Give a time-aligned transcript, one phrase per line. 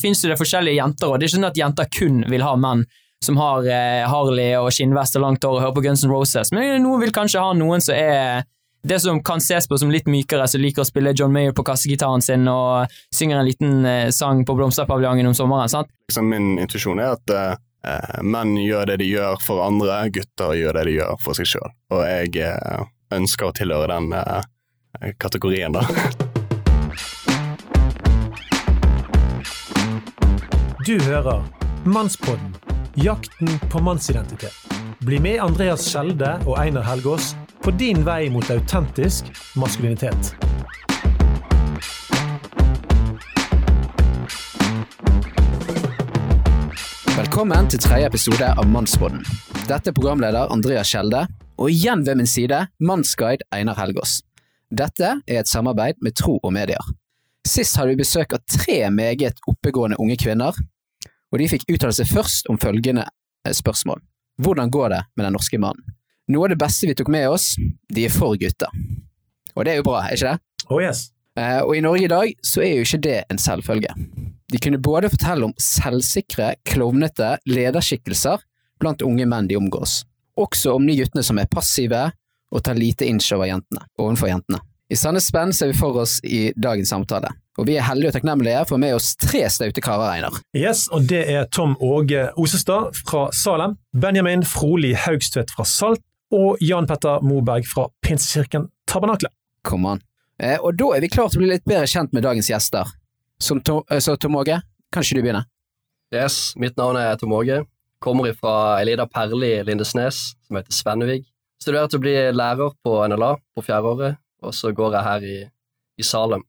[0.00, 2.86] finnes det forskjellige jenter, og det er ikke sånn at jenter kun vil ha menn
[3.22, 6.50] som har eh, Harley og skinnvest og langt hår og hører på Guns N' Roses,
[6.54, 8.48] men noen vil kanskje ha noen som er
[8.82, 11.62] det som kan ses på som litt mykere, som liker å spille John Mayer på
[11.66, 15.70] kassegitaren sin og synger en liten eh, sang på Blomsterpaviljongen om sommeren.
[15.70, 15.92] sant?
[16.10, 20.80] Liksom min intuisjon er at eh, menn gjør det de gjør for andre, gutter gjør
[20.80, 21.70] det de gjør for seg sjøl.
[21.94, 25.86] Og jeg eh, ønsker å tilhøre den eh, kategorien, da.
[30.86, 31.44] Du hører
[31.84, 32.54] Mannspodden
[32.94, 34.54] jakten på mannsidentitet.
[34.98, 40.32] Bli med Andreas Skjelde og Einar Helgaas på din vei mot autentisk maskulinitet.
[47.14, 49.22] Velkommen til tredje episode av Mannsbåten.
[49.68, 51.28] Dette er programleder Andreas Skjelde,
[51.62, 54.22] og igjen ved min side mannsguide Einar Helgaas.
[54.72, 56.82] Dette er et samarbeid med Tro og Medier.
[57.48, 60.54] Sist hadde vi besøk av tre meget oppegående unge kvinner,
[61.32, 63.98] og de fikk uttale seg først om følgende eh, spørsmål.
[64.42, 65.96] Hvordan går det med den norske mannen?
[66.30, 67.52] Noe av det beste vi tok med oss,
[67.92, 68.70] de er for gutter.
[69.56, 70.68] Og det er jo bra, er ikke det?
[70.70, 71.08] Oh yes.
[71.38, 73.92] Eh, og i Norge i dag så er jo ikke det en selvfølge.
[74.52, 78.44] De kunne både fortelle om selvsikre, klovnete lederskikkelser
[78.82, 80.02] blant unge menn de omgås,
[80.38, 82.10] også om de guttene som er passive
[82.52, 84.60] og tar lite inch over jentene, overfor jentene.
[84.92, 88.16] I sanne spenn ser vi for oss i dagens samtale, og vi er heldige og
[88.18, 90.34] takknemlige for med oss tre staute karer, Einar.
[90.52, 96.04] Yes, og det er Tom Åge Osestad fra Salem, Benjamin Froli Haugstvedt fra Salt
[96.36, 99.32] og Jan Petter Moberg fra Pinsekirken Tabernakle.
[99.64, 100.04] Kom an.
[100.36, 102.92] Eh, og da er vi klare til å bli litt bedre kjent med dagens gjester.
[103.40, 104.60] Som Tom, eh, så Tom Åge,
[104.92, 105.46] kan ikke du begynne?
[106.12, 107.62] Yes, mitt navn er Tom Åge.
[108.02, 111.22] Kommer fra ei lita perle i Lindesnes som heter Svennevig.
[111.62, 115.36] Studerer til å bli lærer på NLA på fjerdeåret, og så går jeg her i,
[115.98, 116.42] i Salem.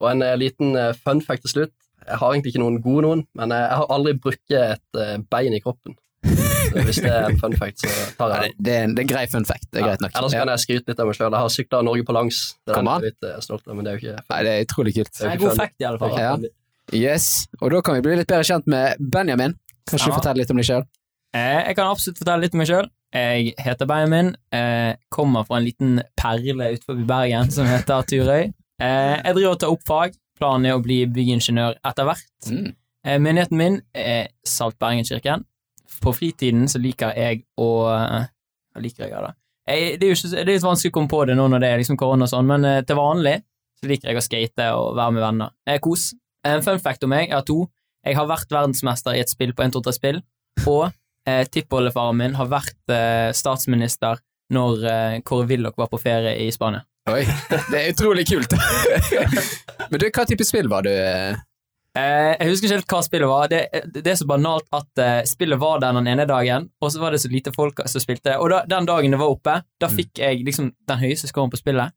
[0.00, 1.74] Og en eh, liten eh, fun fact til slutt.
[2.06, 5.52] Jeg har egentlig ikke noen gode noen, men eh, jeg har aldri brukket et bein
[5.54, 5.96] i kroppen.
[6.70, 8.64] Så hvis det er en fun fact, så tar Ja, jeg det, den.
[8.64, 9.66] det, er en, det er en grei fun fact.
[9.72, 10.12] Det er greit nok.
[10.20, 11.32] Ellers kan jeg skryte litt av meg sjøl.
[11.34, 12.38] Jeg har sykla Norge på langs.
[12.68, 14.92] Det er jeg litt stolt av, men det er jo ikke Nei, det er utrolig
[15.00, 15.10] kult.
[15.16, 15.60] Det er Det er god fun.
[15.64, 16.14] fact, i alle fall.
[16.20, 16.36] Ja.
[17.00, 17.26] Yes,
[17.60, 19.56] og da kan vi bli litt bedre kjent med Benjamin.
[19.90, 20.12] Kanskje Ja.
[20.14, 20.86] du forteller litt om deg sjøl?
[21.34, 22.88] Eh, Jeg kan absolutt fortelle litt om meg sjøl.
[23.14, 28.52] Jeg heter Benjamin, eh, kommer fra en liten perle utenfor Bergen som heter Turøy.
[28.80, 30.14] Eh, Jeg driver og tar opp fag.
[30.38, 32.30] Planen er å bli byggingeniør etter hvert.
[32.46, 32.74] Mm.
[33.04, 35.44] Eh, Menigheten min er Salt Bergenkirken.
[36.00, 39.34] På fritiden så liker jeg å Hva liker jeg, da?
[39.66, 41.60] Jeg, det, er jo ikke, det er litt vanskelig å komme på det nå når
[41.60, 43.40] det er liksom korona og sånn, men til vanlig
[43.80, 45.52] så liker jeg å skate og være med venner.
[45.66, 46.10] Eh, kos.
[46.46, 47.64] En fun fact om meg er to.
[48.06, 50.20] Jeg har vært verdensmester i et spill på 1-2-3 spill,
[50.68, 50.92] og
[51.28, 54.20] eh, tippoldefaren min har vært eh, statsminister
[54.54, 56.82] når eh, Kåre Willoch var på ferie i Spania.
[57.10, 57.22] Oi,
[57.70, 58.52] det er utrolig kult.
[59.90, 60.90] Men du, hva type spill var du?
[60.92, 61.38] eh?
[61.98, 63.48] Eh, jeg husker ikke helt hva spillet var.
[63.50, 63.60] Det,
[63.96, 67.14] det er så banalt at eh, spillet var der den ene dagen, og så var
[67.14, 68.36] det så lite folk som spilte.
[68.38, 71.58] Og da, den dagen det var oppe, da fikk jeg liksom den høyeste scoren på
[71.58, 71.90] spillet.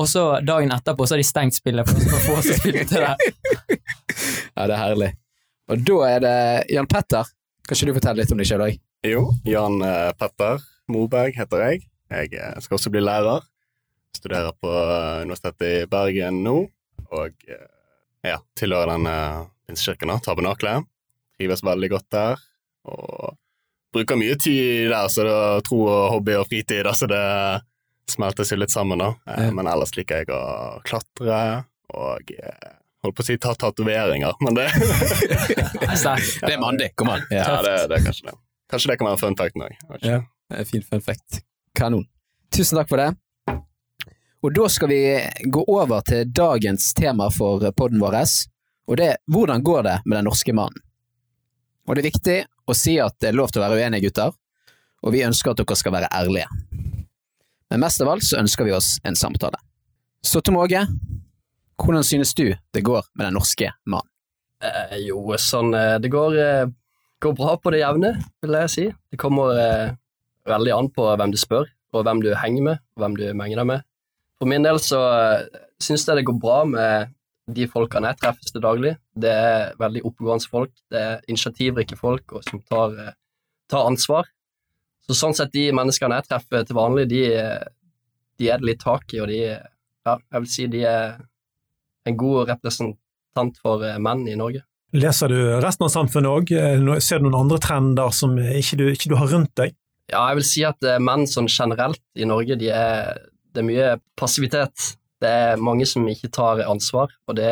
[0.00, 3.16] Og så dagen etterpå så har de stengt spillet for få som spilte det.
[4.60, 5.08] Ja, det er herlig.
[5.70, 6.32] Og da er det
[6.74, 7.28] Jan Petter.
[7.66, 8.78] Kan ikke du fortelle litt om deg sjøl òg?
[9.06, 11.84] Jo, Jan eh, Petter Moberg heter jeg.
[12.10, 13.44] Jeg eh, skal også bli lærer.
[14.16, 16.56] Studerer på eh, Universitetet i Bergen nå,
[17.14, 17.46] og
[18.26, 19.14] ja, tilhører denne
[19.68, 20.88] pinsekirken, da, Tabernaklet.
[21.38, 22.42] Trives veldig godt der,
[22.90, 23.38] og
[23.94, 27.22] bruker mye tid der, så det er tro og hobby og fritid, så det
[28.10, 29.14] smeltes jo litt sammen, da.
[29.54, 31.40] Men ellers liker jeg å klatre,
[31.96, 32.34] og
[33.04, 34.68] holdt på å si ta tatoveringer, men det.
[35.90, 37.24] Det er mandig, kom an.
[37.32, 38.36] Ja, det, det er kanskje det.
[38.70, 39.74] Kanskje det kan være fun facten òg.
[40.06, 40.20] Ja.
[40.68, 41.40] Fin fun fact.
[41.76, 42.04] Kanon.
[42.54, 43.08] Tusen takk for det.
[44.40, 45.00] Og da skal vi
[45.52, 48.16] gå over til dagens tema for podden vår,
[48.88, 50.80] og det er hvordan går det med den norske mannen?
[51.88, 52.38] Og det er viktig
[52.70, 54.32] å si at det er lov til å være uenige, gutter,
[55.02, 56.48] og vi ønsker at dere skal være ærlige.
[57.70, 59.58] Men mest av alt så ønsker vi oss en samtale.
[60.24, 60.86] Så Tom Åge,
[61.80, 64.08] hvordan synes du det går med den norske mannen?
[64.60, 66.66] Eh, jo, sånn eh, Det går, eh,
[67.24, 68.12] går bra på det jevne,
[68.44, 68.88] vil jeg si.
[69.12, 69.94] Det kommer eh,
[70.48, 73.62] veldig an på hvem du spør, og hvem du henger med, og hvem du menger
[73.62, 73.88] deg med.
[74.40, 75.00] For min del så
[75.80, 77.16] synes syns jeg det går bra med
[77.54, 78.94] de folkene jeg treffes til daglig.
[79.16, 83.16] Det er veldig oppegående folk, det er initiativrike folk og som tar, eh,
[83.70, 84.28] tar ansvar.
[85.06, 87.64] Så sånn sett, de menneskene jeg treffer til vanlig, de, eh,
[88.38, 89.58] de er det litt tak i, og de
[90.06, 91.18] Ja, jeg vil si de er
[92.08, 94.64] en god representant for eh, menn i Norge.
[94.96, 96.54] Leser du resten av samfunnet òg?
[97.04, 99.76] Ser du noen andre trender som ikke du, ikke du har rundt deg?
[100.10, 103.20] Ja, jeg vil si at eh, menn sånn generelt i Norge, de er,
[103.54, 104.94] det er mye passivitet.
[105.22, 107.50] Det er mange som ikke tar ansvar, og det,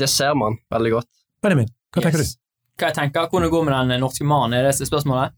[0.00, 1.10] det ser man veldig godt.
[1.44, 2.36] Benjamin, Hva tenker Yes.
[2.74, 5.36] Hva jeg tenker, Hvordan det går med den norske mannen, er det spørsmålet?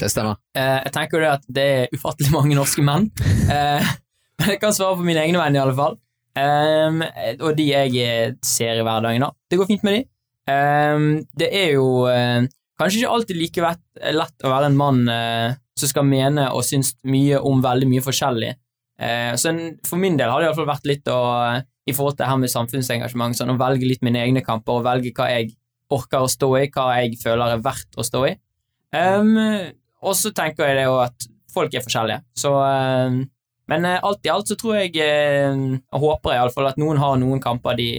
[0.00, 0.38] Det stemmer.
[0.56, 3.10] Eh, jeg tenker jo det at det er ufattelig mange norske menn.
[3.52, 3.90] Eh,
[4.38, 5.98] men jeg kan svare på mine egne vegne, i alle fall.
[6.38, 7.02] Ehm,
[7.40, 9.32] og de jeg ser i hverdagen, da.
[9.50, 10.02] Det går fint med de.
[10.42, 12.42] Um, det er jo uh,
[12.80, 13.82] kanskje ikke alltid like vett,
[14.16, 18.04] lett å være en mann uh, som skal mene og synes mye om veldig mye
[18.04, 18.54] forskjellig.
[19.02, 22.14] Uh, så en, for min del har det iallfall vært litt å eh, i forhold
[22.14, 25.28] til det her med samfunnsengasjement, sånn å velge litt mine egne kamper og velge hva
[25.32, 25.54] jeg
[25.92, 28.36] orker å stå i, hva jeg føler er verdt å stå i.
[28.94, 29.34] Um,
[30.04, 33.18] og så tenker jeg det jo at folk er forskjellige, så ehm,
[33.70, 35.52] Men eh, alt i alt så tror jeg eh,
[35.94, 37.90] og håper jeg iallfall at noen har noen kamper de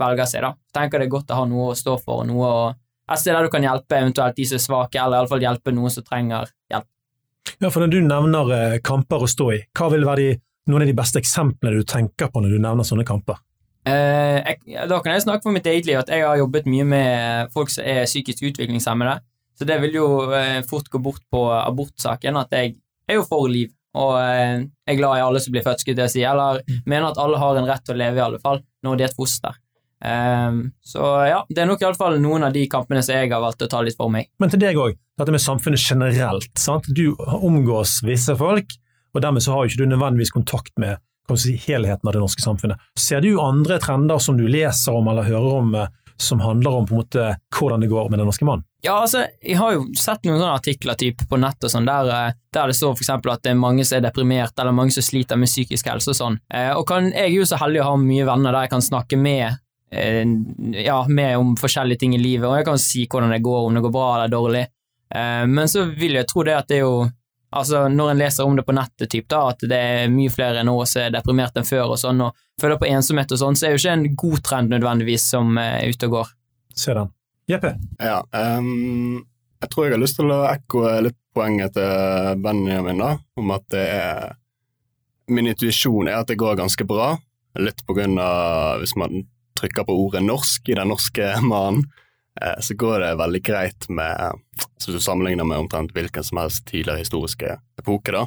[0.00, 0.54] velger seg, da.
[0.74, 2.64] Tenker det er godt å ha noe å stå for, og noe å
[3.04, 5.92] et sted der du kan hjelpe eventuelt de som er svake, eller iallfall hjelpe noen
[5.92, 6.86] som trenger hjelp.
[7.60, 10.38] Ja, for Når du nevner eh, kamper å stå i, hva vil være de,
[10.72, 13.36] noen av de beste eksemplene du tenker på når du nevner sånne kamper?
[13.84, 16.86] Eh, jeg, da kan jeg snakke for mitt eget liv at jeg har jobbet mye
[16.88, 19.18] med folk som er psykisk utviklingshemmede.
[19.54, 23.52] Så det vil jo eh, fort gå bort på abortsaken at jeg er jo for
[23.52, 27.12] liv, og eh, er glad i alle som blir født, skulle jeg si, eller mener
[27.12, 29.16] at alle har en rett til å leve, i alle fall, når de er et
[29.18, 29.60] foster.
[30.04, 31.00] Um, så
[31.30, 33.80] ja, det er nok iallfall noen av de kampene som jeg har valgt å ta
[33.86, 34.28] litt for meg.
[34.42, 36.50] Men til deg òg, dette med samfunnet generelt.
[36.60, 36.90] sant?
[36.92, 38.76] Du omgås visse folk,
[39.14, 42.20] og dermed så har jo ikke du nødvendigvis kontakt med kan si, helheten av det
[42.20, 42.80] norske samfunnet.
[43.00, 46.86] Ser du andre trender som du leser om eller hører om, eh, som handler om
[46.86, 47.26] på en måte
[47.58, 48.64] hvordan det går med den norske mannen?
[48.84, 52.10] Ja, altså, jeg har jo sett noen sånne artikler typ, på nett og sånn, der,
[52.12, 55.06] eh, der det står eksempel at det er mange som er deprimert, eller mange som
[55.06, 56.38] sliter med psykisk helse og sånn.
[56.52, 58.84] Eh, og kan, jeg er jo så heldig å ha mye venner der jeg kan
[58.84, 59.46] snakke med
[59.90, 60.22] eh,
[60.84, 63.78] ja, med om forskjellige ting i livet, og jeg kan si hvordan det går, om
[63.78, 64.66] det går bra eller dårlig.
[65.14, 67.04] Men så vil jeg tro det at det er jo
[67.54, 70.64] Altså, når en leser om det på nettet, typ, da, at det er mye flere
[70.66, 73.68] nå som er deprimert enn før, og sånn, og føler på ensomhet og sånn, så
[73.68, 76.32] er jo ikke en god trend nødvendigvis som eh, er ute og går.
[76.74, 77.12] Se den.
[77.50, 77.74] Jeppe?
[78.00, 79.20] Ja, um,
[79.60, 83.68] jeg tror jeg har lyst til å ekkoe litt poenget til Benjamin, da, om at
[83.74, 84.40] det er
[85.24, 87.14] Min intuisjon er at det går ganske bra,
[87.56, 89.22] litt på grunn av hvis man
[89.56, 91.86] trykker på ordet norsk i den norske mannen,
[92.40, 94.43] eh, så går det veldig greit med
[94.78, 98.26] Så hvis du sammenligner med omtrent hvilken som helst tidligere historiske epoke, da,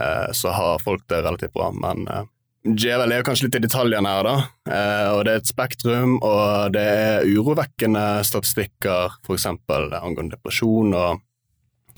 [0.00, 2.30] eh, så har folk det relativt bra, men eh,
[2.64, 4.34] Djevel er kanskje litt i detaljene her, da.
[4.72, 9.44] Eh, og det er et spektrum, og det er urovekkende statistikker, f.eks.
[9.50, 11.20] angående depresjon og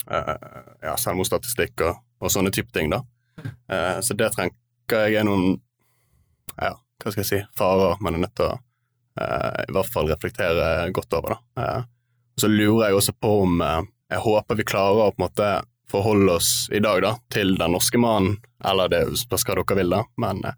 [0.07, 2.99] ja, selvmordsstatistikk og, og sånne type ting, da.
[4.03, 4.55] Så det trenger
[5.07, 5.57] jeg er noen
[6.55, 8.55] ja, hva skal jeg si, farer man er nødt til å
[9.67, 11.77] i hvert fall reflektere godt over, da.
[12.41, 13.81] Så lurer jeg også på om eh,
[14.13, 15.49] Jeg håper vi klarer å på en måte
[15.91, 19.93] forholde oss i dag da, til den norske mannen, eller det spørs hva dere vil,
[19.95, 20.55] da, men eh,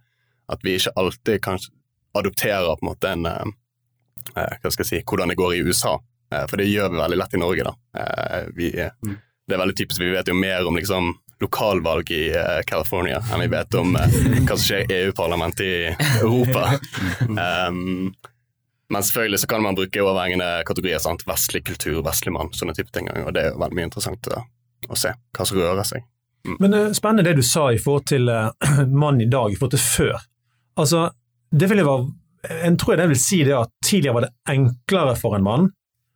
[0.50, 1.74] at vi ikke alltid kanskje
[2.18, 3.56] adopterer på en måte en eh,
[4.36, 5.94] Hva skal jeg si hvordan det går i USA,
[6.30, 8.02] for det gjør vi veldig lett i Norge, da.
[8.54, 13.22] Vi, Det er veldig typisk, vi vet jo mer om liksom lokalvalg i eh, California
[13.32, 15.78] enn vi vet om hva som skjer i EU-parlamentet i
[16.20, 16.76] Europa.
[17.70, 18.12] um,
[18.90, 21.00] men selvfølgelig så kan man bruke overhengende kategorier.
[21.00, 21.26] sant?
[21.30, 23.10] Vestlig kultur, vestlig mann, sånne type ting.
[23.26, 24.42] Og det er jo veldig mye interessant å,
[24.90, 26.08] å se hva som rører seg.
[26.60, 28.50] Men uh, Spennende det du sa i forhold til uh,
[29.04, 30.26] mann i dag, i forhold til før.
[30.80, 31.10] Altså,
[31.52, 32.08] det vil jeg være,
[32.64, 35.70] jeg tror jeg det vil si det at Tidligere var det enklere for en mann.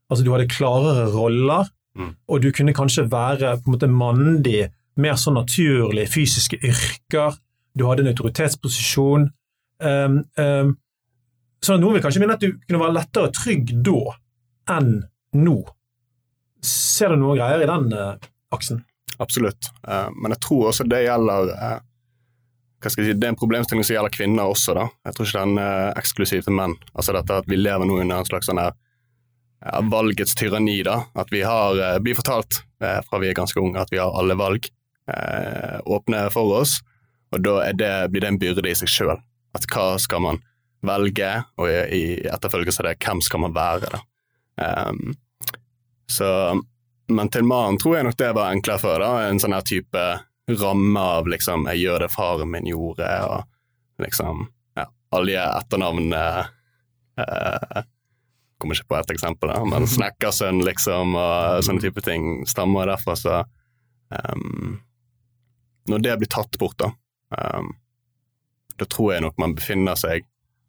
[0.10, 2.16] Altså, Du hadde klarere roller, Mm.
[2.26, 4.64] og du kunne kanskje være på en måte mandig,
[4.98, 7.36] mer sånn naturlig, fysiske yrker.
[7.78, 9.28] Du hadde en autoritetsposisjon.
[9.78, 10.72] Um, um,
[11.64, 14.00] sånn at Noen vil kanskje mene at du kunne være lettere trygg da
[14.78, 14.92] enn
[15.40, 15.58] nå.
[16.64, 18.84] Ser du noen greier i den eh, aksen?
[19.24, 19.72] Absolutt.
[19.88, 21.80] Eh, men jeg tror også det gjelder eh,
[22.88, 24.76] si, Det er en problemstilling som gjelder kvinner også.
[24.78, 24.88] da.
[25.08, 26.78] Jeg tror ikke den er eksklusiv til menn.
[26.94, 28.76] Altså dette at Vi lever nå under en slags sånn her
[29.64, 30.84] ja, valgets tyranni.
[30.84, 31.04] da.
[31.14, 34.16] At vi har, eh, blir fortalt eh, fra vi er ganske unge at vi har
[34.20, 34.68] alle valg
[35.08, 36.80] eh, åpne for oss.
[37.34, 39.18] Og da det, blir det en byrde i seg sjøl.
[39.54, 40.44] At hva skal man
[40.84, 43.90] velge, og i, etterfølgelse av det, hvem skal man være?
[43.94, 44.04] da.
[44.90, 45.16] Um,
[46.12, 46.30] så
[47.08, 49.02] men til mannen tror jeg nok det var enklere før.
[49.04, 50.04] da, En sånn her type
[50.60, 53.44] ramme av liksom 'jeg gjør det faren min gjorde', og
[54.00, 56.48] liksom ja, alle de etternavnene
[57.18, 57.84] eh,
[58.60, 63.16] Kommer ikke på ett eksempel, da, men snekkersønn, liksom, og sånne type ting stammer derfra,
[63.16, 63.44] så
[64.32, 64.80] um,
[65.88, 66.94] Når det blir tatt bort, da,
[67.58, 67.74] um,
[68.80, 70.24] da tror jeg nok man befinner seg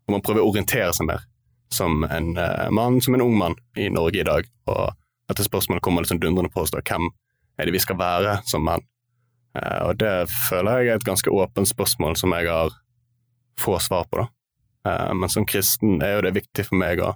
[0.07, 1.25] Og man prøver å orientere seg mer
[1.73, 4.47] som en uh, mann, som en ung mann i Norge i dag.
[4.71, 4.93] og
[5.29, 6.71] dette spørsmålet kommer liksom dundrende på oss.
[6.71, 7.09] da, Hvem
[7.59, 8.85] er det vi skal være som menn?
[9.57, 12.77] Uh, og det føler jeg er et ganske åpent spørsmål som jeg har
[13.59, 14.23] få svar på.
[14.23, 14.29] da.
[14.85, 17.15] Uh, men som kristen er jo det viktig for meg å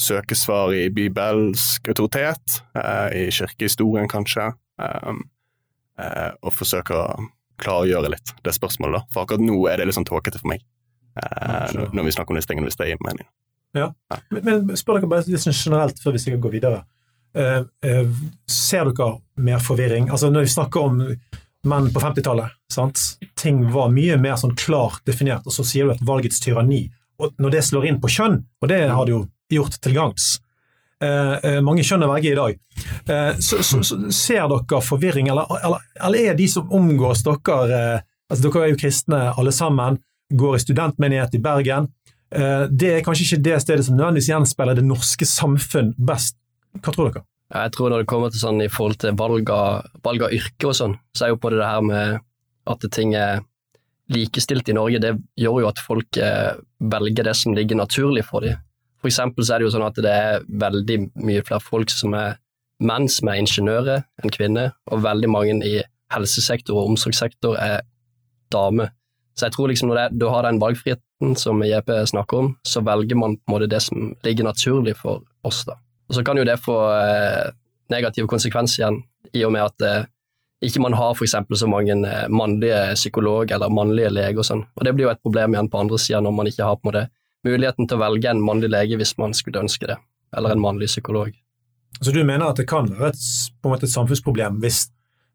[0.00, 5.12] søke svar i bibelsk autoritet, eh, i kirkehistorien kanskje, eh,
[5.98, 7.28] eh, og forsøke å
[7.58, 8.92] klargjøre litt det spørsmålet.
[8.92, 9.06] da.
[9.12, 10.60] For akkurat nå er det litt sånn tåkete for meg,
[11.18, 13.28] eh, når, vi snakker om disse tingene, hvis det gir mening.
[13.72, 16.82] Men, men spør dere bare litt sånn generelt før vi skal gå videre.
[17.36, 20.10] Eh, eh, ser dere mer forvirring?
[20.12, 21.00] Altså Når vi snakker om
[21.68, 22.50] menn på 50-tallet,
[23.38, 26.86] ting var mye mer sånn klart definert, og så sier du at valgets tyranni.
[27.22, 30.28] Og når det slår inn på kjønn, og det har det jo gjort til gangs
[31.04, 32.56] eh, eh, Mange kjønn er verge i dag.
[33.06, 38.02] Eh, så, så, så ser dere forvirring, eller, eller, eller er de som omgås dere
[38.32, 40.00] altså Dere er jo kristne alle sammen,
[40.38, 41.90] går i studentmenighet i Bergen.
[42.32, 46.38] Eh, det er kanskje ikke det stedet som nødvendigvis gjenspeiler det norske samfunn best.
[46.80, 47.26] Hva tror dere?
[47.52, 50.70] Jeg tror når det kommer til sånn i forhold til valg av, valg av yrke
[50.70, 52.22] og sånn, så er jo på det her med
[52.72, 53.42] at ting er
[54.12, 56.52] likestilt i Norge, det gjør jo at folk eh,
[56.92, 58.60] velger det som ligger naturlig for dem.
[59.02, 62.14] For eksempel så er det jo sånn at det er veldig mye flere folk som
[62.16, 62.38] er
[62.82, 65.80] menn som er ingeniører enn kvinner, og veldig mange i
[66.12, 67.82] helsesektor og omsorgssektor er
[68.52, 68.92] damer.
[69.34, 72.82] Så jeg tror liksom når det, du har den valgfriheten som JP snakker om, så
[72.84, 75.64] velger man på en måte det som ligger naturlig for oss.
[75.68, 75.78] da.
[76.08, 77.52] Og Så kan jo det få eh,
[77.90, 80.04] negative konsekvenser igjen, i og med at eh,
[80.62, 84.64] ikke man har eksempel så mange eh, mannlige psykolog eller mannlige leger og sånn.
[84.76, 86.86] Og det blir jo et problem igjen på andre sida når man ikke har på
[86.86, 87.06] en måte
[87.46, 89.96] muligheten til å velge en mannlig lege hvis man skulle ønske det,
[90.36, 91.32] eller en mannlig psykolog.
[92.00, 93.24] Så du mener at det kan være et,
[93.82, 94.86] et samfunnsproblem hvis,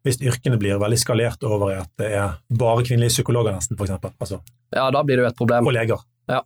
[0.08, 4.14] hvis yrkene blir veldig skalert over i at det er bare kvinnelige psykologer nesten, eksempel,
[4.18, 4.40] altså,
[4.74, 5.66] Ja, da blir det jo et problem.
[5.68, 6.02] og leger.
[6.28, 6.42] Ja.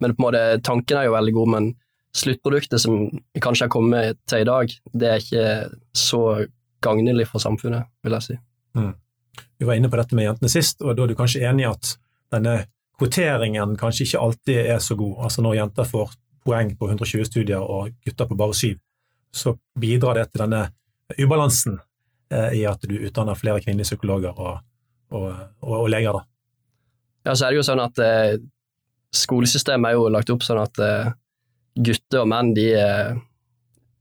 [0.00, 1.68] Men på en måte, tanken er jo veldig god, men
[2.16, 5.46] sluttproduktet som vi kanskje har kommet til i dag, det er ikke
[5.96, 6.22] så
[6.84, 8.36] gagnelig for samfunnet, vil jeg si.
[9.58, 11.70] Vi var inne på dette med jentene sist, og da er du kanskje enig i
[11.70, 11.94] at
[12.32, 12.58] denne
[12.98, 15.16] kvoteringen kanskje ikke alltid er så god.
[15.28, 16.14] Altså når jenter får
[16.46, 18.78] poeng på 120 studier og gutter på bare syv,
[19.32, 20.62] så bidrar det til denne
[21.20, 21.80] ubalansen
[22.28, 24.56] i at du utdanner flere kvinnelige psykologer og,
[25.14, 25.26] og,
[25.62, 26.16] og, og leger.
[26.16, 26.24] da.
[27.26, 28.38] Ja, så er det jo sånn at eh,
[29.14, 31.12] skolesystemet er jo lagt opp sånn at eh,
[31.76, 33.16] gutter og menn, de, eh,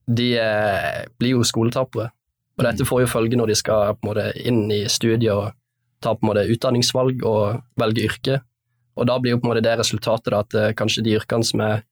[0.05, 2.12] de eh, blir jo skoletapere.
[2.55, 5.55] Og dette får jo følge når de skal på en måte inn i studiet og
[6.03, 8.39] ta på en måte utdanningsvalg og velge yrke.
[8.96, 11.48] Og da blir jo på en måte det resultatet da, at eh, kanskje de yrkene
[11.48, 11.84] som er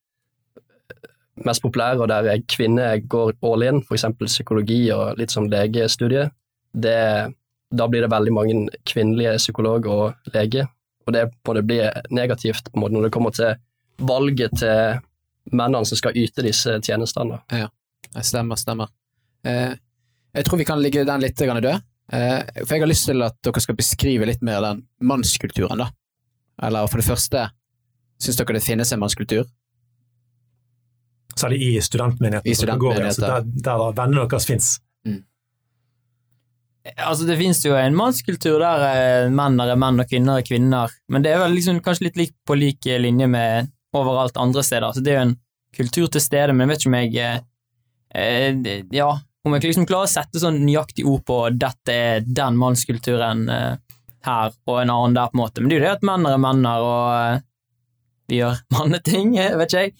[1.45, 4.05] mest populære, og der kvinner går all in, f.eks.
[4.25, 6.27] psykologi og litt som legestudie,
[6.73, 6.97] det,
[7.73, 8.57] da blir det veldig mange
[8.89, 10.69] kvinnelige psykologer og leger,
[11.07, 13.55] og det på blir negativt på en måte når det kommer til
[13.97, 15.01] valget til
[15.51, 17.41] mennene som skal yte disse tjenestene.
[17.51, 17.69] Ja,
[18.13, 18.87] Det Stemmer, stemmer.
[19.43, 19.73] Eh,
[20.33, 21.81] jeg tror vi kan ligge den litt død.
[22.11, 25.89] Eh, for jeg har lyst til at dere skal beskrive litt mer den mannskulturen, da.
[26.61, 27.49] Eller for det første,
[28.21, 29.45] syns dere det finnes en mannskultur?
[31.39, 32.49] Særlig i studentmenigheten.
[32.51, 33.05] I studentmenigheten.
[33.09, 34.73] altså der, der vennene deres fins.
[36.99, 40.91] Altså, det finnes jo en mannskultur der eh, menn er menn og kvinner er kvinner,
[41.07, 44.91] men det er vel liksom kanskje litt lik på lik linje med overalt andre steder.
[44.91, 45.37] Så det er jo en
[45.77, 47.39] kultur til stede, men jeg vet ikke om jeg eh,
[48.19, 49.13] eh, Ja,
[49.43, 53.73] om jeg liksom klarer å sette sånn nøyaktig ord på dette er den mannskulturen eh,
[54.23, 55.61] her og en annen der, på en måte.
[55.61, 57.41] Men det er jo det at menn er menn og eh,
[58.33, 59.93] vi gjør manneting, eh, vet ikke jeg.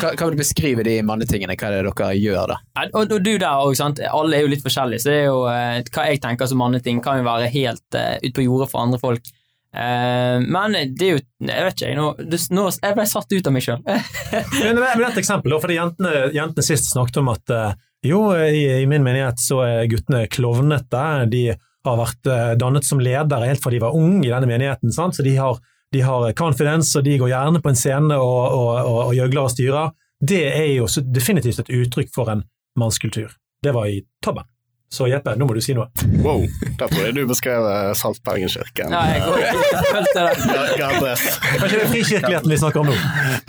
[0.00, 1.56] Hva, hva vil du beskrive de mannetingene?
[1.58, 2.58] Hva er det dere gjør, da?
[2.90, 4.02] Og, og du der òg, sant.
[4.10, 7.00] Alle er jo litt forskjellige, så det er jo eh, hva jeg tenker som manneting,
[7.04, 9.34] kan jo være helt uh, ute på jordet for andre folk.
[9.74, 13.32] Eh, men det er jo Jeg vet ikke, jeg, nå, det, nå jeg ble satt
[13.34, 13.80] ut av meg sjøl.
[14.62, 17.74] Men med et eksempel, da, fordi jentene, jentene sist snakket om at eh,
[18.06, 21.04] jo, i, i min menighet så er guttene klovnete.
[21.32, 24.92] De har vært eh, dannet som ledere helt fra de var unge i denne menigheten,
[24.94, 25.16] sant?
[25.16, 25.58] så de har,
[25.94, 29.46] de har confidence, og de går gjerne på en scene og, og, og, og gjøgler
[29.46, 29.94] og styrer.
[30.24, 32.42] Det er jo definitivt et uttrykk for en
[32.80, 33.30] mannskultur.
[33.62, 34.46] Det var i tabben.
[34.94, 35.88] Så Jeppe, nå må du si noe.
[36.22, 36.44] Wow,
[36.78, 38.92] da tror jeg du beskrev eh, Saltbergenkirken.
[38.94, 40.34] Ja, jeg går ikke følte det.
[40.78, 42.98] Kanskje det er frikirkeligheten vi snakker om nå?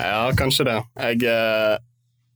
[0.00, 0.76] Ja, kanskje det.
[1.04, 1.76] Jeg, eh,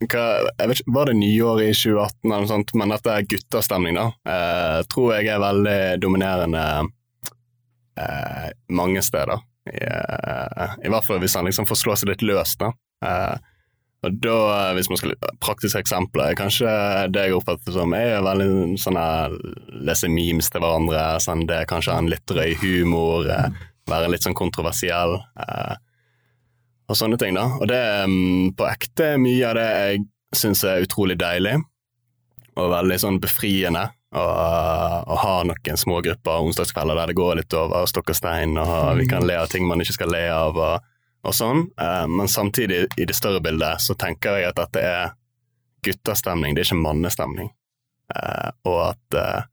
[0.07, 0.25] hva,
[0.61, 3.99] jeg vet ikke, Var det nyår i 2018 eller noe sånt, men dette er guttastemning,
[3.99, 4.07] da.
[4.37, 6.64] Eh, tror jeg er veldig dominerende
[7.99, 8.49] eh,
[8.79, 9.43] mange steder.
[9.71, 12.73] Eh, I hvert fall hvis han liksom får slå seg litt løs, da.
[13.00, 13.37] Uh,
[14.05, 16.69] og da, eh, hvis man skal Praktiske eksempler er kanskje
[17.12, 18.99] det jeg oppfatter som er veldig sånn
[19.89, 23.29] Lese memes til hverandre, sånn, det kanskje en litt drøy humor,
[23.91, 25.19] være litt sånn kontroversiell.
[25.41, 25.77] Eh,
[26.91, 27.47] og sånne ting, da.
[27.61, 30.05] Og det er mm, på ekte mye av det jeg
[30.41, 31.57] syns er utrolig deilig,
[32.59, 33.89] og veldig sånn befriende.
[34.11, 38.99] Å ha noen små grupper onsdagskvelder der det går litt over stokk og stein, og
[38.99, 40.88] vi kan le av ting man ikke skal le av, og,
[41.23, 45.12] og sånn, eh, men samtidig, i det større bildet, så tenker jeg at dette er
[45.87, 47.52] guttastemning, det er ikke mannestemning.
[48.17, 49.47] Eh, og at eh,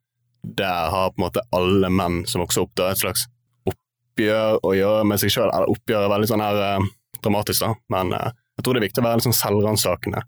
[0.57, 3.27] der har på en måte alle menn som vokser opp, da, et slags
[3.69, 5.53] oppgjør å gjøre med seg sjøl.
[5.69, 6.89] Oppgjør er veldig sånn her
[7.21, 10.25] dramatisk, da, men jeg tror det er viktig å være litt sånn selvransakende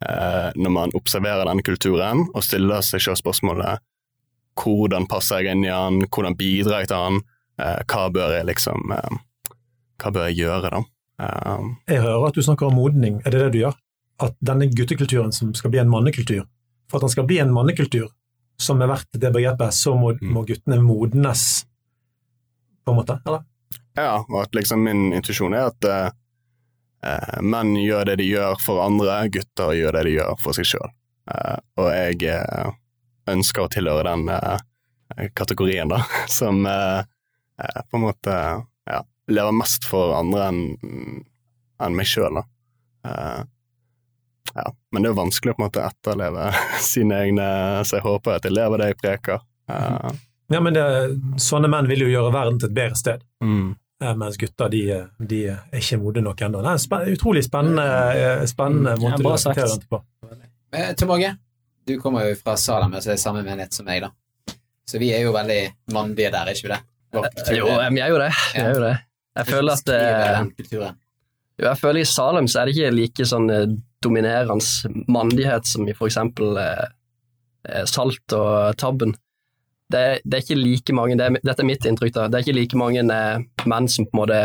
[0.00, 3.82] når man observerer denne kulturen, og stiller seg selv spørsmålet
[4.60, 7.20] hvordan passer jeg inn i den, hvordan bidrar jeg til den,
[7.60, 9.18] eh, hva bør jeg liksom eh,
[10.00, 10.78] Hva bør jeg gjøre, da?
[11.20, 13.18] Eh, Jeg hører at du snakker om modning.
[13.26, 13.74] Er det det du gjør?
[14.24, 16.46] At denne guttekulturen som skal bli en mannekultur,
[16.88, 18.08] for at den skal bli en mannekultur
[18.60, 20.32] som er verdt det begrepet, så må, Mm.
[20.32, 21.64] må guttene modnes,
[22.84, 23.20] på en måte?
[23.26, 23.44] Eller?
[23.96, 26.10] Ja, og at liksom min intuisjon er at eh, eh,
[27.40, 30.90] menn gjør det de gjør for andre, gutter gjør det de gjør for seg sjøl.
[31.80, 32.72] og jeg eh,
[33.30, 36.02] ønsker å tilhøre den eh, kategorien, da,
[36.38, 37.00] som eh,
[37.62, 38.36] eh, på en måte
[38.90, 40.62] ja, lever mest for andre enn
[41.80, 42.42] enn meg sjøl, da.
[43.08, 43.42] Eh,
[44.52, 46.50] ja, men det er vanskelig å på en måte etterleve
[46.92, 47.46] sine egne,
[47.88, 49.46] så jeg håper at jeg lever det jeg preker.
[49.72, 50.10] Eh,
[50.50, 50.82] Ja, men det,
[51.38, 53.24] sånne menn vil jo gjøre verden til et bedre sted.
[53.44, 53.68] mm.
[54.00, 54.82] Eh, Mens gutter de,
[55.18, 56.62] de er ikke modne nok ennå.
[56.64, 57.84] Det er en spen utrolig spennende,
[58.16, 60.00] eh, spennende Ja, måte du bra reflekterer rundt på.
[60.72, 61.34] Eh, Tom Åge,
[61.86, 64.54] du kommer jo fra Salem, altså det er samme menighet som meg, da.
[64.88, 65.60] Så vi er jo veldig
[65.94, 66.80] mannlige der, er ikke vi det?
[67.12, 67.28] Vår
[67.58, 68.30] Jo, vi er jo det.
[68.54, 68.96] Vi er jo det.
[69.40, 70.66] Jeg føler at eh.
[70.72, 73.66] Jo, jeg føler I Salem så er det ikke like sånn eh,
[74.02, 76.86] dominerende mandighet som i for eksempel eh,
[77.68, 79.12] eh, Salt og Tabben.
[79.90, 82.44] Det, det er ikke like mange, det er, dette er mitt inntrykk, da, det er
[82.44, 84.40] ikke like mange eh, menn som på en måte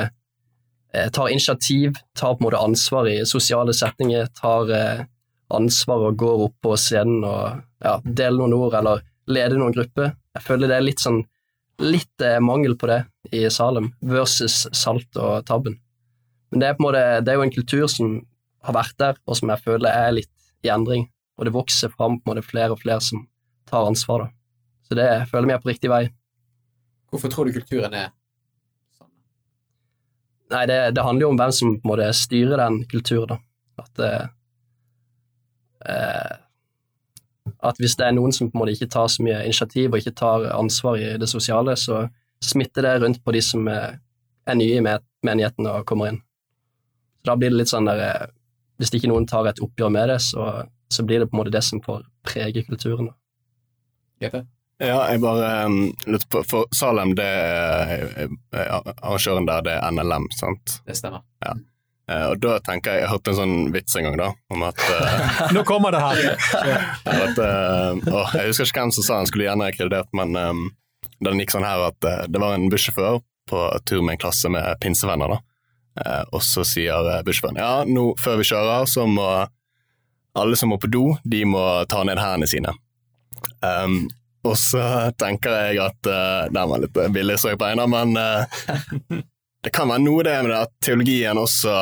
[0.93, 5.05] eh, tar initiativ, tar på en måte ansvar i sosiale setninger, tar eh,
[5.53, 10.15] ansvar og går opp på scenen og ja, deler noen ord eller leder noen grupper.
[10.33, 11.21] Jeg føler det er litt sånn
[11.83, 13.01] litt mangel på det
[13.35, 15.75] i Salem versus Salt og Tabben.
[16.49, 18.13] Men det er, på en måte, det er jo en kultur som
[18.65, 20.31] har vært der, og som jeg føler er litt
[20.65, 21.09] i endring.
[21.35, 23.25] Og det vokser fram på en måte flere og flere som
[23.69, 24.25] tar ansvar.
[24.25, 24.44] da.
[24.85, 26.03] Så det føler vi er på riktig vei.
[27.11, 28.09] Hvorfor tror du kulturen er
[28.97, 29.09] sånn?
[30.53, 33.35] Nei, det, det handler jo om hvem som på en styrer den kulturen.
[33.35, 33.39] da.
[33.81, 34.27] At, eh,
[35.89, 36.35] eh,
[37.65, 39.99] at hvis det er noen som på en måte ikke tar så mye initiativ og
[39.99, 42.05] ikke tar ansvar i det sosiale, så
[42.43, 43.99] smitter det rundt på de som er,
[44.45, 46.21] er nye i men- menigheten og kommer inn.
[47.21, 48.25] Så da blir det litt sånn der eh,
[48.75, 51.51] Hvis ikke noen tar et oppgjør med det, så, så blir det på en måte
[51.55, 53.07] det som får prege kulturen.
[53.07, 53.13] da.
[54.25, 54.41] Jeppe?
[54.81, 58.09] Ja, jeg bare um, lurte på For Salem, det er
[58.51, 60.79] arrangøren der, det er NLM, sant?
[60.87, 61.23] Det stemmer.
[62.05, 64.81] Eh, og da tenker jeg Jeg hørte en sånn vits en gang, da, om at,
[64.93, 66.35] eh, Nå kommer det her!
[67.09, 70.67] at eh, åh, Jeg husker ikke hvem som sa han skulle gjerne kreditert, men um,
[71.25, 74.75] den gikk sånn her at det var en bussjåfør på tur med en klasse med
[74.83, 75.39] pinsevenner, da.
[76.03, 79.25] Eh, og så sier bussjåføren ja, nå før vi kjører, så må
[80.35, 82.75] alle som må på do, de må ta ned hendene sine.
[83.63, 84.03] Um,
[84.45, 84.81] og så
[85.19, 89.21] tenker jeg at uh, Den var litt billig, så jeg på øynene, men uh,
[89.65, 91.75] det kan være noe det med det at teologien også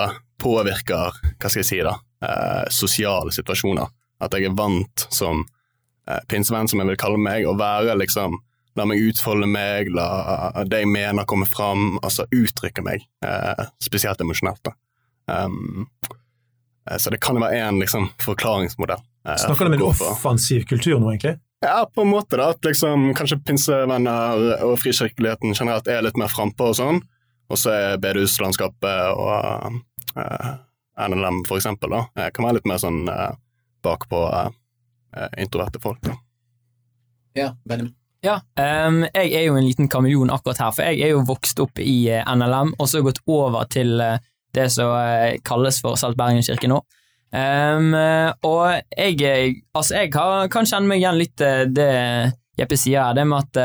[0.43, 3.91] påvirker, hva skal jeg si da, uh, sosiale situasjoner.
[4.23, 8.39] At jeg er vant som uh, pinsevenn, som jeg vil kalle meg, å være liksom
[8.73, 14.21] La meg utfolde meg, la det jeg mener komme fram, altså uttrykke meg, uh, spesielt
[14.25, 14.63] emosjonelt.
[14.65, 14.73] da.
[15.25, 15.85] Um,
[16.89, 19.01] eh, så det kan jo være én liksom, forklaringsmodell.
[19.27, 21.37] eh, Snakker du om en offensiv kultur nå, egentlig?
[21.63, 26.31] Ja, på en måte da, at liksom kanskje pinsevenner og frikirkeligheten generelt er litt mer
[26.31, 27.01] frampå og sånn,
[27.51, 29.79] og så er bedehuslandskapet og
[30.19, 30.51] uh,
[31.07, 33.33] NLM for eksempel da, eh, kan være litt mer sånn uh,
[33.83, 34.47] bakpå uh,
[35.41, 36.19] introverte folk da.
[37.33, 37.95] Ja, Benjamin.
[38.23, 38.37] Ja,
[38.87, 41.79] um, jeg er jo en liten kameleon akkurat her, for jeg er jo vokst opp
[41.83, 44.21] i eh, NLM, og så gått over til eh,
[44.55, 46.77] det som eh, kalles for Salt Bergen-kirke nå.
[47.33, 51.91] Eh, og jeg, altså jeg kan kjenne meg igjen litt eh, det
[52.53, 53.57] Jeppe sier her, det med at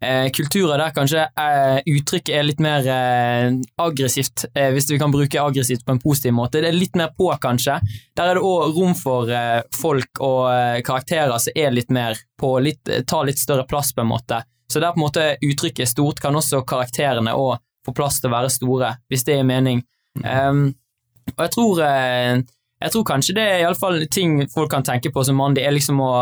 [0.00, 5.42] eh, kulturer der kanskje uh, uttrykket er litt mer uh, aggressivt, hvis vi kan bruke
[5.42, 6.62] aggressivt på en positiv måte.
[6.64, 7.76] Det er litt mer på, kanskje.
[8.16, 9.28] Der er det òg rom for
[9.76, 14.10] folk og karakterer som er litt mer på, litt, tar litt større plass, på en
[14.10, 14.40] måte.
[14.72, 18.32] Så der på en måte uttrykket er stort, kan også karakterene òg få plass til
[18.32, 19.84] å være store, hvis det gir mening.
[20.24, 20.70] Um,
[21.36, 21.84] og jeg tror,
[22.82, 25.76] jeg tror kanskje det er iallfall ting folk kan tenke på som mann, det er
[25.76, 26.12] liksom å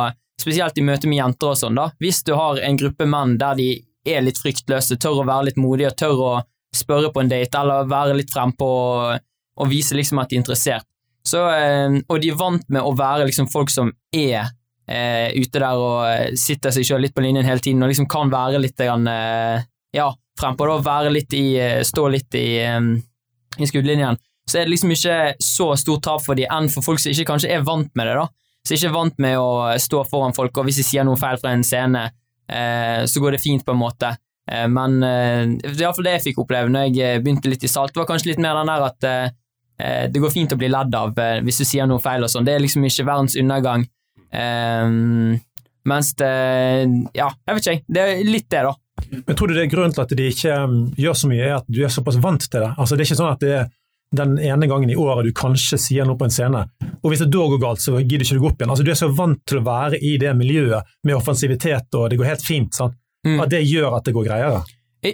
[0.41, 1.91] Spesielt i møte med jenter og sånn, da.
[2.01, 3.67] Hvis du har en gruppe menn der de
[4.09, 6.31] er litt fryktløse, tør å være litt modige og tør å
[6.73, 9.27] spørre på en date, eller være litt frempå og,
[9.61, 10.87] og vise liksom at de er interessert,
[11.27, 14.49] så, eh, og de er vant med å være liksom folk som er
[14.89, 18.09] eh, ute der og eh, sitter seg sjøl litt på linjen hele tiden, og liksom
[18.11, 20.09] kan være litt grann, eh, ja,
[20.41, 22.95] frempå, da, være litt i eh, Stå litt i, um,
[23.59, 24.19] i skuddlinjen,
[24.51, 27.29] så er det liksom ikke så stort tap for de enn for folk som ikke
[27.31, 28.17] kanskje er vant med det.
[28.19, 28.27] da.
[28.67, 31.39] Som ikke er vant med å stå foran folk, og hvis de sier noe feil
[31.41, 32.03] fra en scene,
[32.51, 34.11] eh, så går det fint, på en måte.
[34.51, 37.65] Eh, men eh, det er iallfall det jeg fikk oppleve når jeg eh, begynte litt
[37.65, 37.95] i Salt.
[37.95, 39.31] Det var kanskje litt mer den der at eh,
[39.81, 42.33] eh, det går fint å bli ledd av eh, hvis du sier noe feil og
[42.33, 42.49] sånn.
[42.49, 43.87] Det er liksom ikke verdens undergang.
[45.91, 46.35] Mens det
[47.17, 47.85] Ja, jeg vet ikke.
[47.89, 48.75] Det er litt det, da.
[49.11, 50.57] Men tror du det er grunnen til at de ikke
[51.01, 52.69] gjør så mye, er at du er såpass vant til det?
[52.77, 53.71] Altså Det er ikke sånn at det er
[54.17, 56.65] den ene gangen i året du kanskje sier noe på en scene,
[57.01, 58.73] og hvis det da går galt, så gidder ikke du gå opp igjen.
[58.75, 62.19] Altså Du er så vant til å være i det miljøet med offensivitet, og det
[62.19, 62.75] går helt fint.
[62.75, 62.99] sant?
[63.27, 63.39] Mm.
[63.45, 64.63] At det gjør at det går greiere.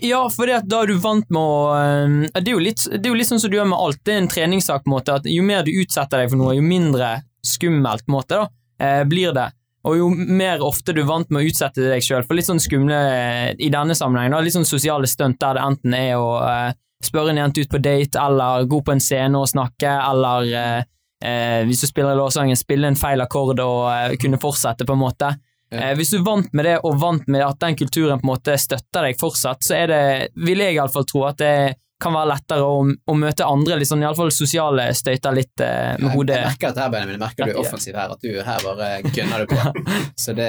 [0.02, 3.04] Ja, for det at da er du vant med å eh, det, er litt, det
[3.04, 4.00] er jo litt sånn som du gjør med alt.
[4.02, 4.82] Det er en treningssak.
[4.82, 8.10] på en måte, at Jo mer du utsetter deg for noe, jo mindre skummelt på
[8.10, 8.48] en måte, da,
[8.82, 9.50] eh, blir det.
[9.86, 12.62] Og jo mer ofte du er vant med å utsette deg sjøl for litt sånn
[12.62, 16.32] skumle eh, i denne sammenhengen, da, litt sånn sosiale stunt der det enten er å
[16.42, 16.74] eh,
[17.06, 20.78] spørre en jente ut på date, eller gå på en scene og snakke, eller eh,
[21.24, 25.04] eh, hvis du spiller låtsangen, spille en feil akkord og eh, kunne fortsette, på en
[25.04, 25.32] måte.
[25.72, 25.90] Ja.
[25.90, 28.32] Eh, hvis du er vant med det, og vant med at den kulturen på en
[28.34, 30.04] måte støtter deg fortsatt, så er det,
[30.46, 31.56] vil jeg iallfall tro, at det
[32.02, 36.12] kan være lettere å, å møte andre, liksom, sånn iallfall sosiale støyter litt eh, med
[36.12, 36.34] hodet.
[36.42, 37.14] jeg merker at her, Benjamin.
[37.16, 38.10] Jeg merker du er offensiv her.
[38.12, 39.86] At du her bare gønner du på.
[40.24, 40.48] Så det,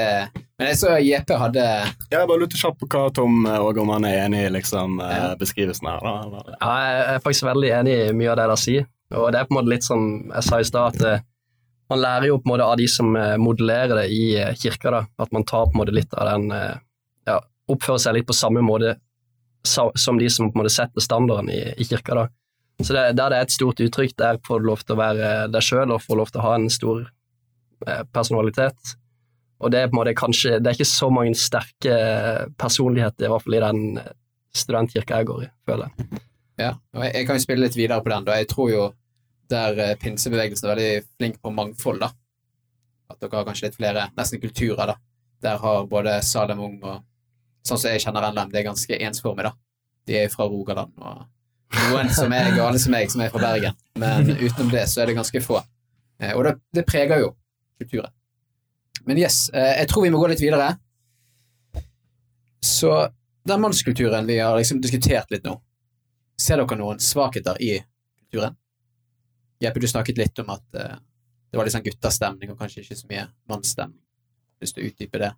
[0.60, 3.94] men jeg så JP hadde Jeg bare lurte kjapt på hva Tom eh, og om
[3.96, 5.32] han er enig i liksom, eh, Ja.
[5.40, 6.04] beskrivelsen her.
[6.04, 6.44] da.
[6.58, 8.88] Ja, jeg er faktisk veldig enig i mye av det dere sier.
[9.16, 11.26] Og det er på en måte litt som jeg sa i stad, at eh,
[11.88, 14.24] man lærer jo på en måte av de som modellerer det i
[14.60, 14.92] kirka.
[14.92, 17.38] da, At man tar på en måte litt av den ja,
[17.72, 18.98] Oppfører seg litt på samme måte
[19.68, 22.16] som de som på en måte setter standarden i, i kirka.
[22.16, 22.28] da.
[22.84, 25.34] Så det, Der det er et stort uttrykk, der får du lov til å være
[25.54, 27.04] deg sjøl og får lov til å ha en stor
[27.88, 28.94] eh, personalitet.
[29.58, 31.96] Og det er på en måte kanskje Det er ikke så mange sterke
[32.62, 33.82] personligheter, i hvert fall i den
[34.58, 36.22] studentkirka jeg går i, føler jeg.
[36.58, 38.26] Ja, og jeg, jeg kan jo spille litt videre på den.
[38.26, 38.38] da.
[38.38, 38.86] Jeg tror jo
[39.50, 42.12] der eh, pinsebevegelsen er veldig flink på mangfold, da.
[43.08, 44.98] At dere har kanskje litt flere nesten kulturer, da.
[45.46, 47.04] Der har både Salem Ung og
[47.68, 49.54] sånn som jeg kjenner NLM, det er ganske ensformig, da.
[50.08, 51.26] De er fra Rogaland, og
[51.92, 53.76] noen som er gale som meg, som er fra Bergen.
[54.00, 55.60] Men utenom det så er det ganske få.
[56.20, 57.34] Eh, Og det, det preger jo
[57.78, 58.14] kulturen.
[59.08, 60.74] Men yes, eh, jeg tror vi må gå litt videre.
[62.64, 62.92] Så
[63.48, 65.58] den mannskulturen vi har liksom diskutert litt nå,
[66.42, 67.78] ser dere noen svakheter i
[68.20, 68.56] kulturen?
[69.64, 70.98] Jeppe, du snakket litt om at eh,
[71.52, 74.02] det var litt sånn guttastemning og kanskje ikke så mye mannsstemning.
[74.60, 75.32] Hvis du utdyper det.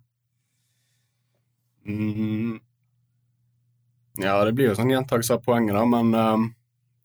[1.86, 2.60] Mm.
[4.20, 6.46] Ja, det blir jo sånn gjentakelse av poenget, da, men um,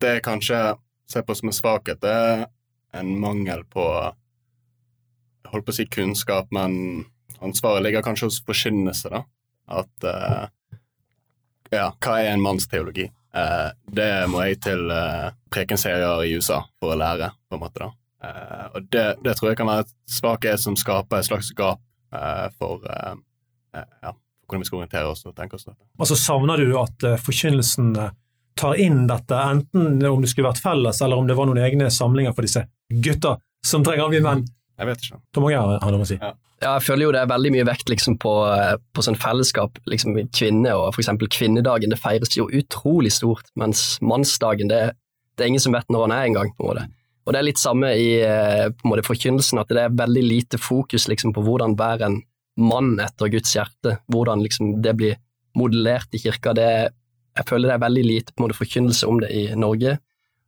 [0.04, 0.60] det jeg kanskje
[1.10, 2.46] ser på som en svakhet, det er
[3.00, 3.84] en mangel på
[5.46, 7.06] Jeg holdt på å si kunnskap, men
[7.44, 9.22] ansvaret ligger kanskje hos forkynnelse, da.
[9.82, 10.48] At uh,
[11.74, 13.08] Ja, hva er en mannsteologi?
[13.36, 17.86] Uh, det må jeg til uh, prekenserier i USA for å lære, på en måte,
[17.86, 17.92] da.
[18.26, 21.82] Uh, og det, det tror jeg kan være et svakhet som skaper et slags gap
[22.56, 24.12] for ja,
[24.46, 25.82] hvordan vi skal orientere oss og tenke oss dette.
[26.00, 28.14] Altså Savner du at eh, forkynnelsen eh,
[28.56, 31.90] tar inn dette, enten om det skulle vært felles, eller om det var noen egne
[31.92, 34.46] samlinger for disse gutta som trenger bli menn?
[34.80, 35.22] Jeg vet ikke.
[35.36, 36.20] Tom Åge har noe å si.
[36.20, 38.32] Ja, jeg føler jo det er veldig mye vekt liksom, på,
[38.96, 39.80] på sånn fellesskap.
[39.92, 44.82] Liksom, kvinne og eksempel kvinnedagen det feires jo utrolig stort, mens mannsdagen det,
[45.36, 46.54] det er ingen som vet når han er engang.
[47.26, 50.24] Og det er litt samme i eh, på en måte, forkynnelsen, at det er veldig
[50.24, 52.20] lite fokus liksom, på hvordan bære en
[52.58, 55.16] mann etter Guds hjerte, hvordan liksom, det blir
[55.56, 56.54] modellert i kirka.
[56.56, 56.92] Det, er-
[57.36, 59.98] jeg føler det er veldig lite på en måte, forkynnelse om det i Norge.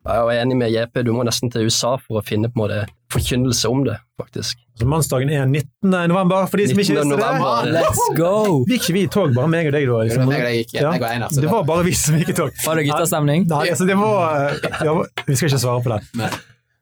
[0.08, 2.62] Jeg er enig med JP, du må nesten til USA for å finne på en
[2.64, 4.56] måte, forkynnelse om det, faktisk.
[4.80, 5.68] Så Mannsdagen er 19.
[6.08, 7.10] november, for de som ikke 19.
[7.10, 7.18] visste det.
[7.18, 7.72] november.
[7.76, 8.64] Let's go!
[8.70, 9.98] Gikk ikke vi i tog, bare meg og deg, da?
[10.00, 10.24] Det Liksom.
[10.24, 10.92] var meg og deg gikk, Ja.
[10.94, 11.42] jeg.
[11.42, 12.52] Det var bare vi som gikk i tog.
[12.66, 13.48] Var det guttastemning?
[13.52, 14.96] Nei, altså det var, ja,
[15.28, 16.32] Vi skal ikke svare på det.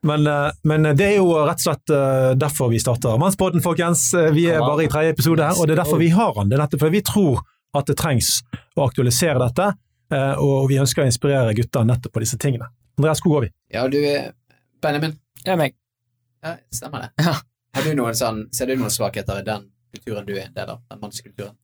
[0.06, 4.06] Men, eh, men det er jo rett og slett eh, derfor vi starter Mannspodden, folkens.
[4.14, 6.50] Eh, Vi er bare i tredje episode her, og det er derfor vi har den.
[6.52, 7.42] Det er nettopp fordi vi tror
[7.76, 8.28] at det trengs
[8.78, 9.66] å aktualisere dette,
[10.14, 12.68] eh, og vi ønsker å inspirere gutter nettopp på disse tingene.
[12.98, 13.50] Andreas, hvor går vi?
[13.74, 14.30] Ja, du er
[14.80, 15.74] Benjamin, Det er meg.
[16.44, 17.24] ja, stemmer det?
[17.26, 17.34] Ja.
[17.76, 20.70] Har du noen sånn, ser du noen svakheter i den kulturen du er en del
[20.72, 21.56] av, den mannskulturen?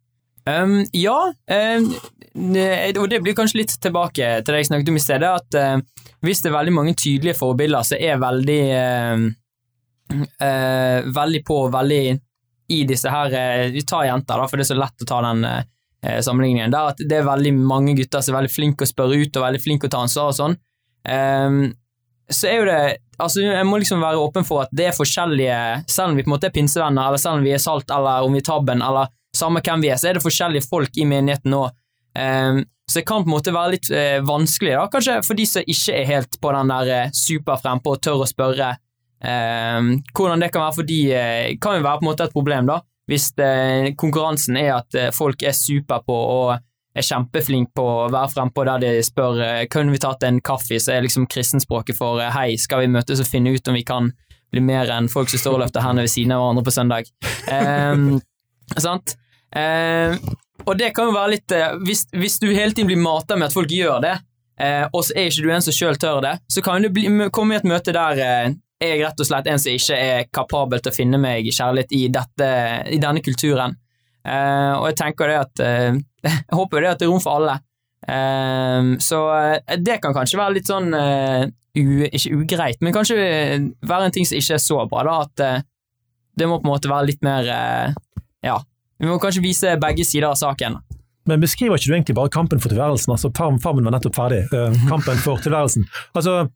[0.42, 1.84] Um, ja, um,
[2.98, 6.06] og det blir kanskje litt tilbake til det jeg snakket om i stedet, at uh,
[6.26, 9.26] hvis det er veldig mange tydelige forbilder som er veldig uh,
[10.42, 12.02] uh, veldig på veldig
[12.72, 15.42] i disse her Vi tar jenter, da, for det er så lett å ta den
[16.24, 16.72] sammenligningen.
[16.72, 19.44] Der at det er veldig mange gutter som er veldig flinke å spørre ut og
[19.44, 20.54] veldig flinke å ta ansvar og sånn.
[21.04, 21.58] Um,
[22.32, 22.82] så er jo det
[23.22, 25.56] Altså, jeg må liksom være åpen for at det er forskjellige
[25.90, 28.24] Selv om vi på en måte er pinsevenner, eller selv om vi er Salt, eller
[28.24, 31.08] om vi er Tabben, eller samme hvem vi er, så er det forskjellige folk i
[31.08, 31.64] menigheten nå.
[32.18, 35.44] Um, Så det kan på en måte være litt eh, vanskelig, da, kanskje for de
[35.48, 38.72] som ikke er helt på den der eh, superfrempå og tør å spørre.
[39.22, 39.78] Eh,
[40.12, 42.68] hvordan det kan være for de, eh, kan jo være på en måte et problem,
[42.68, 42.80] da.
[43.08, 43.30] Hvis
[43.98, 46.52] konkurransen er at folk er super på og
[46.94, 49.40] er kjempeflinke på å være frempå der de spør
[49.72, 53.26] kunne vi tatt en kaffe, så er liksom kristenspråket for hei, skal vi møtes og
[53.26, 54.12] finne ut om vi kan
[54.52, 57.10] bli mer enn folk som står og løfter hendene ved siden av hverandre på søndag.
[57.50, 58.20] Um,
[58.86, 59.16] sant?
[59.56, 60.16] Eh,
[60.62, 63.50] og det kan jo være litt eh, hvis, hvis du hele tiden blir mata med
[63.50, 64.14] at folk gjør det,
[64.62, 67.08] eh, og så er ikke du en som sjøl tør det, så kan du bli,
[67.34, 70.80] komme i et møte der eh, jeg rett og slett en som ikke er kapabel
[70.82, 72.48] til å finne meg kjærlighet i, dette,
[72.90, 73.76] i denne kulturen.
[74.26, 76.00] Eh, og jeg tenker det at eh,
[76.32, 77.58] Jeg håper det at det er rom for alle.
[79.02, 79.18] Så
[79.78, 84.38] det kan kanskje være litt sånn u, Ikke ugreit, men kanskje være en ting som
[84.38, 85.16] ikke er så bra, da.
[85.26, 85.64] At
[86.38, 87.50] det må på en måte være litt mer
[88.42, 88.56] Ja.
[89.00, 90.76] Vi må kanskje vise begge sider av saken.
[91.26, 93.12] Men beskriver ikke du egentlig bare kampen for tilværelsen?
[93.14, 93.30] altså
[93.62, 94.42] Farmen var nettopp ferdig.
[94.52, 95.84] Eh, kampen for tilværelsen.
[96.18, 96.48] Altså,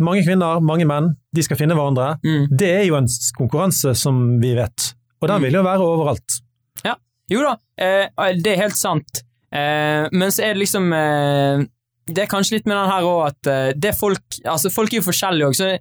[0.00, 2.14] mange kvinner, mange menn, de skal finne hverandre.
[2.24, 2.46] Mm.
[2.56, 5.42] Det er jo en konkurranse som vi vet, og den Mm.
[5.44, 6.40] vil jo være overalt.
[6.84, 6.94] Ja.
[7.30, 8.08] Jo da, eh,
[8.40, 11.66] det er helt sant, eh, men så er det liksom eh,
[12.08, 14.96] Det er kanskje litt med den her òg at det er folk Altså, folk er
[15.02, 15.78] jo forskjellige òg, så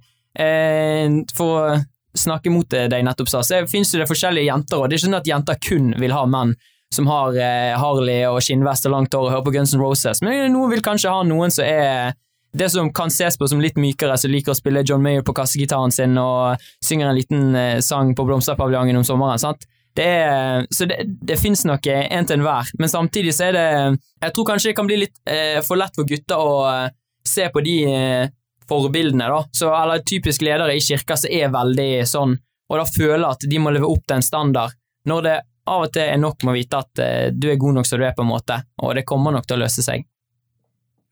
[1.37, 1.79] for
[2.19, 4.89] snakke mot det jeg nettopp sa, så finnes det forskjellige jenter òg.
[4.89, 6.55] Det er ikke sånn at jenter kun vil ha menn
[6.93, 10.23] som har eh, Harley og skinnvest og langt hår og hører på Guns N' Roses,
[10.23, 12.15] men noen vil kanskje ha noen som er
[12.57, 15.35] det som kan ses på som litt mykere, som liker å spille John Mayer på
[15.35, 19.41] kassegitaren sin og synger en liten eh, sang på Blomsterpaviljongen om sommeren.
[19.41, 19.67] sant?
[19.97, 23.69] Det er, så det, det finnes nok en til enhver, men samtidig så er det
[24.21, 26.91] Jeg tror kanskje det kan bli litt eh, for lett for gutter å eh,
[27.25, 28.29] se på de eh,
[28.69, 29.43] forbildene, da.
[29.51, 32.35] Så, eller typisk ledere i kirka som er veldig sånn,
[32.67, 34.75] og da føler at de må leve opp til en standard,
[35.07, 37.79] når det av og til er nok med å vite at eh, du er god
[37.79, 40.05] nok som du er, på en måte, og det kommer nok til å løse seg.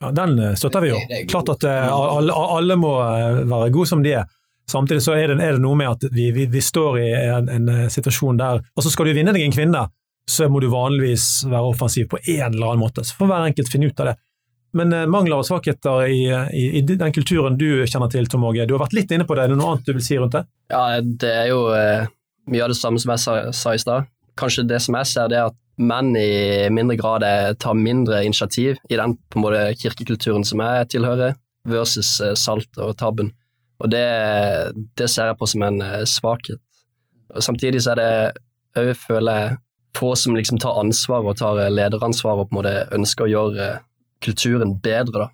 [0.02, 1.00] Ja, Den eh, støtter vi jo.
[1.30, 4.32] Klart at eh, alle, alle må eh, være gode som de er.
[4.72, 7.50] Samtidig så er det, er det noe med at vi, vi, vi står i en,
[7.54, 9.84] en situasjon der Og så Skal du vinne deg en kvinne,
[10.26, 13.04] så må du vanligvis være offensiv på en eller annen måte.
[13.06, 14.16] Så får hver enkelt finne ut av det.
[14.76, 18.66] Men eh, mangler og svakheter i, i, i den kulturen du kjenner til, Tom Åge,
[18.68, 19.46] du har vært litt inne på det.
[19.48, 20.44] Er det noe annet du vil si rundt det?
[20.74, 22.10] Ja, det er jo eh,
[22.52, 24.10] mye av det samme som jeg sa, sa i stad.
[24.40, 28.22] Kanskje det som jeg ser, det er at menn i mindre grad er- tar mindre
[28.24, 31.36] initiativ i den på en måte kirkekulturen som jeg tilhører,
[31.68, 33.32] versus eh, salt og tabben.
[33.84, 34.04] Og det,
[35.00, 36.60] det ser jeg på som en eh, svakhet.
[37.36, 38.12] Og samtidig så er det
[38.80, 39.58] òg, føler jeg,
[39.96, 43.32] få som liksom tar ansvar og tar eh, lederansvar og på en måte ønsker å
[43.32, 43.84] gjøre eh,
[44.26, 45.30] kulturen bedre, da.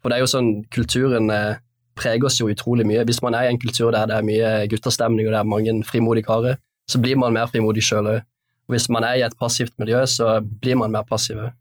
[0.00, 1.58] For det er jo sånn, kulturen eh,
[2.00, 3.04] preger oss jo utrolig mye.
[3.08, 5.74] Hvis man er i en kultur der det er mye gutterstemning og det er mange
[5.88, 6.56] frimodige karer,
[6.88, 8.22] så blir man mer frimodig sjøl òg.
[8.70, 11.52] Hvis man er i et passivt miljø, så blir man mer passiv òg.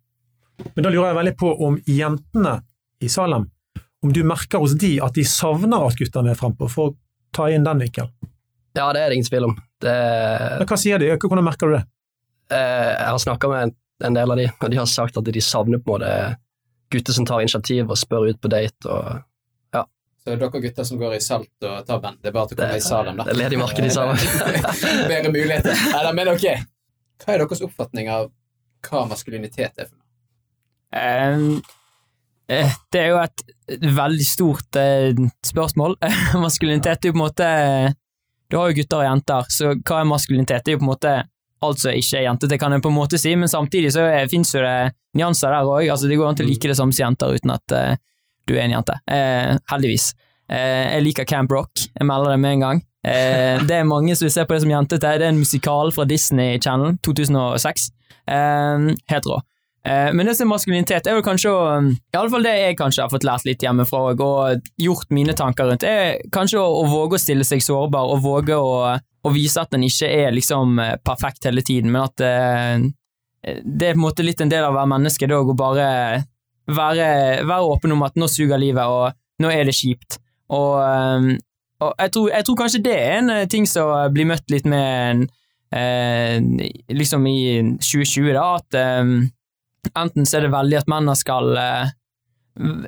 [0.75, 2.55] Men da lurer jeg veldig på om jentene
[3.03, 3.45] i Salem,
[4.03, 6.95] om du merker hos de at de savner at guttene er frempå, for å
[7.35, 8.11] ta inn den vinkelen.
[8.77, 9.55] Ja, det er det ingen tvil om.
[9.81, 9.93] Det,
[10.59, 11.09] Men Hva sier de?
[11.19, 11.83] Hvordan merker du det?
[12.51, 13.73] eh, jeg har snakka med en,
[14.07, 16.13] en del av de, og de har sagt at de savner på en måte
[16.91, 18.89] gutter som tar initiativ og spør ut på date.
[18.89, 19.85] og
[20.19, 22.19] Så dere gutter som går i Salt og tar band.
[22.21, 23.25] det er bare til å komme i Salem, da.
[23.27, 24.19] Det er ledig marked i Salem.
[25.13, 25.85] Bedre muligheter.
[25.95, 26.45] Nei men ok.
[27.19, 28.29] Hva er deres oppfatning av
[28.87, 30.05] hva maskulinitet er for noe?
[30.95, 31.41] Eh,
[32.55, 33.43] eh, det er jo et
[33.95, 35.97] veldig stort eh, spørsmål.
[36.45, 37.49] maskulinitet er jo på en måte
[38.49, 40.65] Du har jo gutter og jenter, så hva er maskulinitet?
[40.65, 41.17] Det er jo på en måte
[41.65, 44.05] alt som ikke er jente, det kan jeg på en måte si, men samtidig så
[44.07, 44.77] fins finnes jo det
[45.19, 45.87] nyanser der òg.
[45.89, 47.95] Altså, det går an til å like det samme som jenter uten at uh,
[48.47, 48.95] du er en jente.
[49.11, 50.11] Uh, heldigvis.
[50.49, 52.85] Uh, jeg liker Camp Rock, jeg melder det med en gang.
[53.07, 55.13] Eh, det er mange som vil se på det som jentete.
[55.19, 57.89] Det er en musikal fra Disney Channel 2006.
[58.27, 59.39] Eh, helt rå.
[59.87, 62.79] Eh, men det som er maskulinitet, er jo kanskje å I alle fall det jeg
[62.79, 66.87] kanskje har fått lært litt hjemmefra og, gjort mine tanker rundt, er kanskje å, å
[66.91, 70.81] våge å stille seg sårbar og våge å, å vise at en ikke er liksom
[70.83, 72.89] eh, perfekt hele tiden, men at eh,
[73.63, 75.89] det er på en måte litt en del av å være menneske, det å bare
[76.69, 77.09] være,
[77.47, 80.19] være åpen om at nå suger livet, og nå er det kjipt.
[80.51, 81.39] Og, eh,
[81.79, 84.67] og jeg, tror, jeg tror kanskje det er en eh, ting som blir møtt litt
[84.67, 85.29] med
[85.71, 86.35] eh,
[86.91, 87.39] liksom i
[87.79, 89.19] 2020, da, at eh,
[89.95, 91.95] enten så er det veldig at mennene skal eh,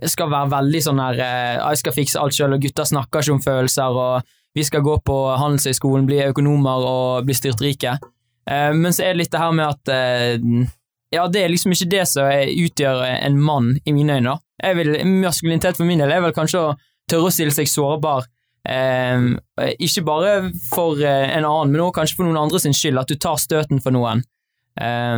[0.10, 3.36] skal være veldig sånn her eh, Jeg skal fikse alt sjøl, og gutter snakker ikke
[3.38, 7.94] om følelser, og vi skal gå på Handelshøyskolen, bli økonomer og bli styrtrike.
[7.96, 8.74] rike.
[8.76, 10.68] men så er det litt det her med at eh,
[11.12, 14.38] Ja, det er liksom ikke det som utgjør en mann, i mine øyne.
[14.64, 16.76] Jeg vil, maskulinitet for min del er vel kanskje å
[17.10, 18.28] tørre å stille seg sårbar.
[18.68, 19.24] Eh,
[19.82, 23.10] ikke bare for eh, en annen, men også kanskje for noen andre sin skyld, at
[23.10, 24.24] du tar støten for noen.
[24.80, 25.18] Eh,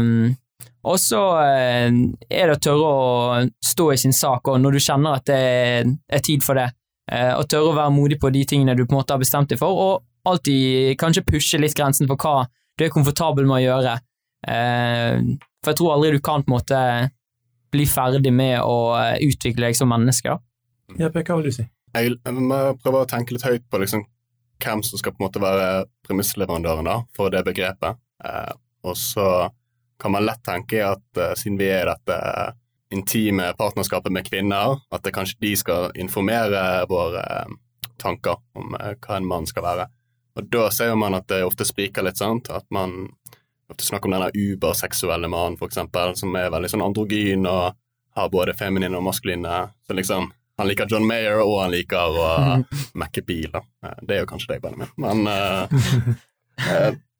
[0.83, 1.89] Og så eh,
[2.27, 5.43] er det å tørre å stå i sin sak og når du kjenner at det
[5.87, 6.69] er tid for det.
[7.11, 9.51] Eh, og tørre å være modig på de tingene du på en måte har bestemt
[9.51, 12.45] deg for, og alltid kanskje pushe litt grensen for hva
[12.79, 13.97] du er komfortabel med å gjøre.
[14.47, 15.19] Eh,
[15.63, 16.79] for jeg tror aldri du kan på en måte
[17.73, 20.37] bli ferdig med å eh, utvikle deg som menneske.
[20.99, 21.67] Ja, Per, hva vil du si?
[21.93, 24.05] Jeg, vil må prøve å tenke litt høyt på liksom,
[24.63, 27.99] hvem som skal på en måte være premissleverandøren da, for det begrepet.
[28.25, 29.27] Eh, og så
[30.03, 32.17] kan man lett tenke at eh, siden vi er i dette
[32.93, 37.53] intime partnerskapet med kvinner, at det kanskje de skal informere våre eh,
[38.03, 39.87] tanker om eh, hva en mann skal være.
[40.35, 42.49] Og da ser man at det ofte spriker litt, sant?
[42.51, 43.13] at man
[43.71, 47.77] ofte snakker om denne uberseksuelle mannen, for eksempel, som er veldig sånn androgyn og
[48.17, 49.53] har både feminine og maskuline.
[49.87, 50.27] Så liksom,
[50.59, 52.27] han liker John Mayer, og han liker å
[53.01, 53.49] mekke bil.
[53.53, 53.63] da.
[53.85, 54.93] Eh, Det er jo kanskje deg, Benjamin.
[54.99, 56.13] Men uh,
[56.67, 56.91] eh,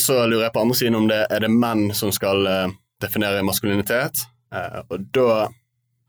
[0.00, 2.70] så lurer jeg på andre siden om det er det menn som skal eh,
[3.02, 4.24] definere maskulinitet.
[4.54, 5.48] Eh, og da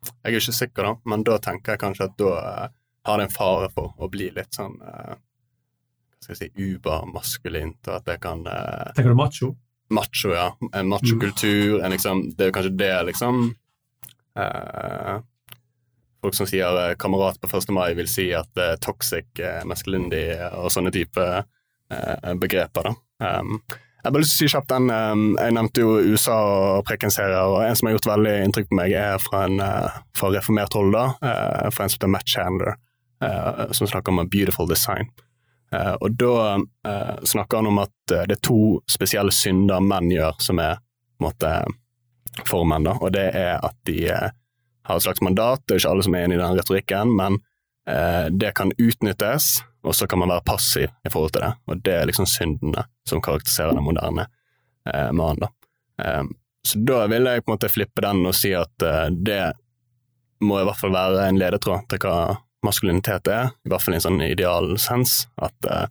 [0.04, 2.72] Jeg er ikke sikker, da, men da tenker jeg kanskje at da eh,
[3.08, 4.76] har det en fare for å bli litt sånn
[6.24, 8.46] skal jeg si ubermaskulint, og at det kan
[8.96, 9.50] Tenker du macho?
[9.94, 10.58] macho, ja.
[10.74, 11.82] En machokultur.
[11.84, 13.44] En liksom, det er jo kanskje det, liksom
[14.40, 15.20] eh,
[16.24, 17.70] Folk som sier 'kamerat på 1.
[17.76, 21.44] mai', vil si at eh, toxic eh, masculinity og sånne type eh,
[22.42, 22.90] begreper.
[22.90, 22.96] da.
[23.24, 23.60] Um,
[24.04, 26.82] jeg har bare lyst til å si kjapt den, um, jeg nevnte jo USA og
[26.90, 30.32] Preken-serier, og en som har gjort veldig inntrykk på meg, er fra en uh, fra
[30.34, 32.76] reformert hold, da, uh, fra en som heter Matt Chandler,
[33.72, 35.08] som snakker om a beautiful design.
[35.72, 36.58] Og da
[37.24, 41.28] snakker han om at det er to spesielle synder menn gjør, som er på en
[41.30, 41.52] måte
[42.50, 45.94] for menn, da, og det er at de har et slags mandat, det er ikke
[45.96, 47.40] alle som er enig i den retorikken, men
[48.44, 51.98] det kan utnyttes, og så kan man være passiv i forhold til det, og det
[51.98, 54.28] er liksom syndene som karakteriserer den moderne
[54.88, 55.52] eh, mannen.
[55.98, 56.32] Um,
[56.68, 59.42] så da vil jeg på en måte flippe den og si at eh, det
[60.44, 64.00] må i hvert fall være en ledetråd til hva maskulinitet er, i hvert fall i
[64.00, 65.86] en sånn idealsens, at eh,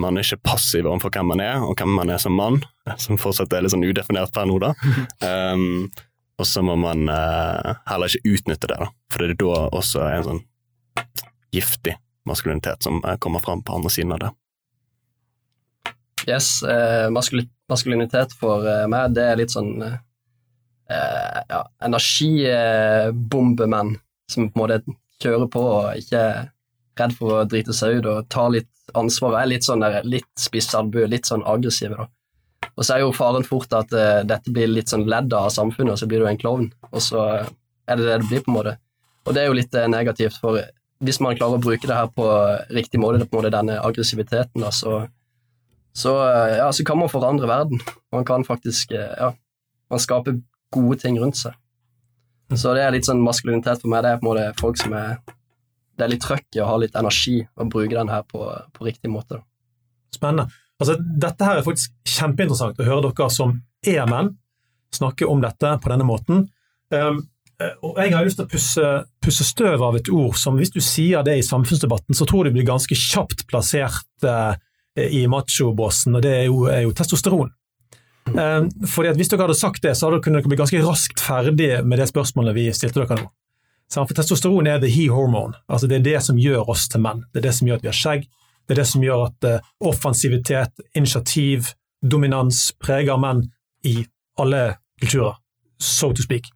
[0.00, 2.60] man er ikke passiv overfor hvem man er, og hvem man er som mann,
[3.04, 4.74] som fortsatt er litt sånn udefinert per nå, da.
[5.24, 5.88] Um,
[6.40, 10.04] og så må man uh, heller ikke utnytte det, da, for det er da også
[10.10, 10.40] en sånn
[11.54, 11.94] giftig
[12.28, 14.32] maskulinitet som uh, kommer fram på andre siden av det.
[16.24, 19.96] Yes, eh, maskuli maskulinitet for eh, meg, det er litt sånn eh,
[21.48, 23.96] ja, energibombemenn
[24.30, 24.82] som på en måte
[25.22, 26.48] kjører på og ikke er
[27.00, 29.94] redd for å drite seg ut og tar litt ansvar og er litt sånn der,
[30.06, 32.04] litt spissalbue, litt sånn aggressive, da.
[32.74, 35.94] Og så er jo faren fort at eh, dette blir litt sånn ledd av samfunnet,
[35.94, 38.58] og så blir du en klovn, og så er det det det blir, på en
[38.58, 38.74] måte.
[39.24, 40.52] Og det er jo litt eh, negativt, for
[41.04, 42.24] hvis man klarer å bruke det her på
[42.74, 45.04] riktig måte, det på en måte denne aggressiviteten, da, så
[45.94, 47.78] så, eh, ja, så kan man forandre verden.
[48.12, 49.28] Man kan faktisk eh, ja,
[49.90, 50.40] man skaper
[50.74, 51.54] gode ting rundt seg.
[52.54, 54.02] Så det er litt sånn maskulinitet for meg.
[54.02, 55.20] Det er på en måte folk som er
[55.94, 58.42] Det er litt trøkk i å ha litt energi og bruke den her på,
[58.74, 59.38] på riktig måte.
[59.38, 59.44] Da.
[60.16, 60.48] Spennende.
[60.82, 64.32] Altså, dette her er faktisk kjempeinteressant å høre dere som er menn
[64.94, 66.48] snakke om dette på denne måten.
[66.90, 67.20] Um,
[67.82, 70.80] og Jeg har lyst til å pusse, pusse støv av et ord som hvis du
[70.84, 74.56] sier det i samfunnsdebatten, så tror du blir ganske kjapt plassert eh,
[74.94, 77.52] i machobåsen, og det er jo, er jo testosteron.
[78.32, 81.20] Eh, fordi at Hvis dere hadde sagt det, så hadde dere kunnet bli ganske raskt
[81.20, 83.28] ferdig med det spørsmålet vi stilte dere nå.
[83.94, 85.54] For Testosteron er the he hormone.
[85.68, 87.24] altså Det er det som gjør oss til menn.
[87.32, 88.24] Det er det som gjør at vi har skjegg.
[88.66, 91.68] Det er det som gjør at eh, offensivitet, initiativ,
[92.02, 93.44] dominans preger menn
[93.84, 94.06] i
[94.40, 95.36] alle kulturer,
[95.78, 96.53] so to speak.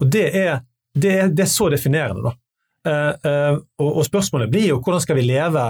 [0.00, 0.60] Og Det er,
[0.94, 2.30] det er, det er så definerende.
[2.30, 2.34] da.
[2.86, 5.64] Uh, uh, og, og Spørsmålet blir jo hvordan skal vi leve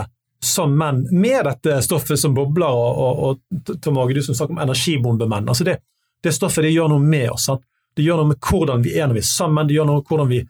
[0.44, 4.52] som menn med dette stoffet som bobler, og, og, og Tom Åge, du som snakker
[4.52, 5.48] om energibombemenn.
[5.48, 5.78] Altså det,
[6.22, 7.48] det stoffet det gjør noe med oss.
[7.48, 7.64] Sant?
[7.96, 10.10] Det gjør noe med hvordan vi er når vi er sammen, det gjør noe med
[10.10, 10.42] hvordan vi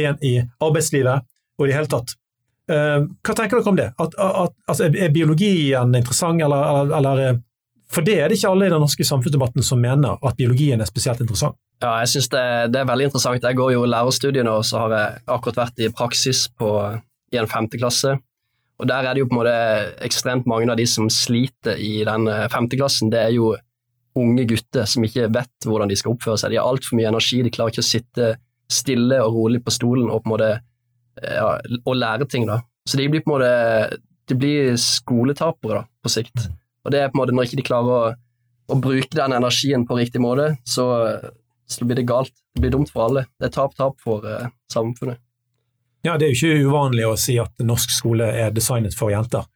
[0.00, 1.26] er i arbeidslivet
[1.58, 2.14] og i det hele tatt.
[2.70, 3.90] Uh, hva tenker dere om det?
[4.00, 7.42] At, at, altså, er biologien interessant, eller, eller, eller,
[7.94, 10.88] For det er det ikke alle i den norske samfunnsdebatten som mener at biologien er
[10.88, 11.56] spesielt interessant.
[11.82, 13.44] Ja, jeg synes det, det, er veldig interessant.
[13.44, 16.70] Jeg går jo lærerstudiet nå, og så har jeg akkurat vært i praksis på,
[17.34, 18.16] i en femte klasse.
[18.82, 19.58] Og Der er det jo på en måte
[20.02, 23.12] ekstremt mange av de som sliter i den femteklassen.
[23.12, 23.52] Det er jo
[24.18, 26.54] unge gutter som ikke vet hvordan de skal oppføre seg.
[26.54, 28.32] De har altfor mye energi, de klarer ikke å sitte
[28.70, 30.50] stille og rolig på stolen og på en måte
[31.22, 31.48] ja,
[31.84, 32.46] og lære ting.
[32.48, 32.60] da.
[32.88, 36.46] Så de blir på en måte de blir skoletapere da, på sikt.
[36.84, 38.14] Og det er på en måte Når ikke de klarer å,
[38.68, 40.86] å bruke den energien på riktig måte, så,
[41.66, 42.32] så blir det galt.
[42.54, 43.26] Det blir dumt for alle.
[43.40, 45.18] Det er tap-tap for eh, samfunnet.
[46.04, 49.46] Ja, Det er jo ikke uvanlig å si at norsk skole er designet for jenter.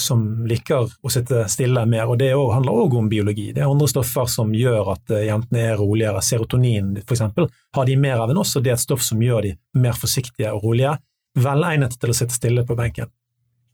[0.00, 3.50] som liker å sitte stille mer, og det handler òg om biologi.
[3.52, 6.22] Det er andre stoffer som gjør at eh, jentene er roligere.
[6.24, 9.42] Serotonin eksempel, har de mer av enn oss, og det er et stoff som gjør
[9.44, 10.94] de mer forsiktige og rolige.
[11.36, 13.10] Velegnet til å sitte stille på benken.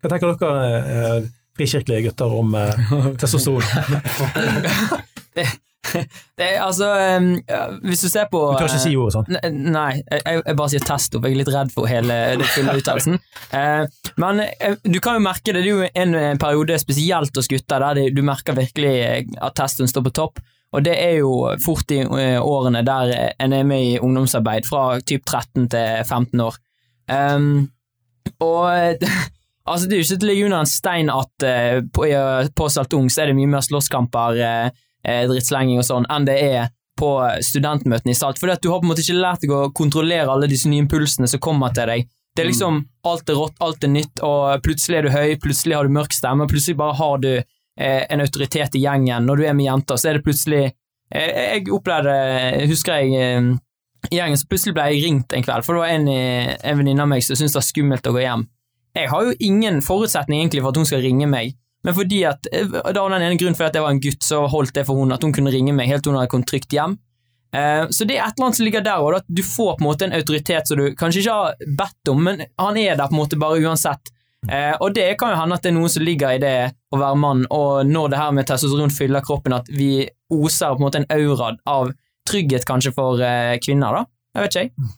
[0.03, 2.91] Hva tenker dere eh, frikirkelige gutter om eh,
[3.21, 3.63] testosteron?
[5.37, 5.47] det,
[6.39, 6.89] det er altså
[7.19, 7.29] um,
[7.87, 9.39] Hvis du ser på Du tør ikke si ordet sånn?
[9.77, 12.75] Nei, jeg, jeg, bare sier testo, for jeg er litt redd for hele den fulle
[12.81, 13.21] uttalelsen.
[13.53, 13.87] Uh,
[14.23, 17.51] men uh, du kan jo merke det, det er jo en, en periode spesielt hos
[17.53, 18.97] gutter der du merker virkelig
[19.37, 20.43] at testoen står på topp.
[20.75, 21.33] Og det er jo
[21.65, 26.47] fort i uh, årene der en er med i ungdomsarbeid, fra typ 13 til 15
[26.49, 26.61] år.
[27.07, 27.69] Um,
[28.43, 29.07] og
[29.67, 31.47] altså, det er jo ikke til å ligge under en stein at
[31.95, 32.09] på,
[32.57, 34.69] på Saltung så er det mye mer slåsskamper uh,
[35.05, 37.11] drittslenging og sånn, enn det er på
[37.45, 38.41] studentmøtene i Salt.
[38.41, 41.29] For du har på en måte ikke lært deg å kontrollere alle disse nye impulsene
[41.29, 42.07] som kommer til deg.
[42.37, 45.77] Det er liksom alt er rått, alt er nytt, og plutselig er du høy, plutselig
[45.77, 47.31] har du mørk stemme, plutselig bare har du
[47.77, 49.29] en autoritet i gjengen.
[49.29, 50.65] Når du er med jenter, så er det plutselig
[51.13, 52.17] Jeg opplevde,
[52.67, 56.09] husker jeg i gjengen, så plutselig ble jeg ringt en kveld, for det var en,
[56.11, 58.43] en venninne av meg som syntes det var skummelt å gå hjem.
[58.97, 62.49] Jeg har jo ingen forutsetning egentlig for at hun skal ringe meg, men fordi at,
[62.51, 64.87] eh, da var den ene grunnen for at jeg var en gutt, så holdt det
[64.89, 66.97] for hun at hun kunne ringe meg helt til hun hadde kommet trygt hjem.
[67.55, 69.85] Eh, så det er et eller annet som ligger der òg, at du får på
[69.85, 73.11] en måte en autoritet som du kanskje ikke har bedt om, men han er der
[73.11, 74.11] på en måte bare uansett.
[74.49, 76.57] Eh, og det kan jo hende at det er noe som ligger i det
[76.95, 80.81] å være mann, og når det her med testosteron fyller kroppen, at vi oser på
[80.81, 81.93] en måte en aura av
[82.27, 83.21] trygghet kanskje for
[83.63, 84.07] kvinner, da.
[84.37, 84.91] Jeg vet ikke, jeg.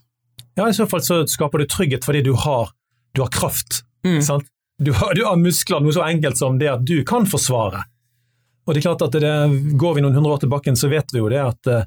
[0.58, 2.72] Ja, i så fall så skaper du trygghet fordi du har,
[3.14, 3.82] du har kraft.
[4.06, 4.42] Mm.
[4.78, 7.82] Du har, du har, muskler, noe så enkelt som det at du kan forsvare.
[8.66, 9.32] Og det er klart at det,
[9.80, 11.86] Går vi noen hundre år tilbake, så vet vi jo det at eh,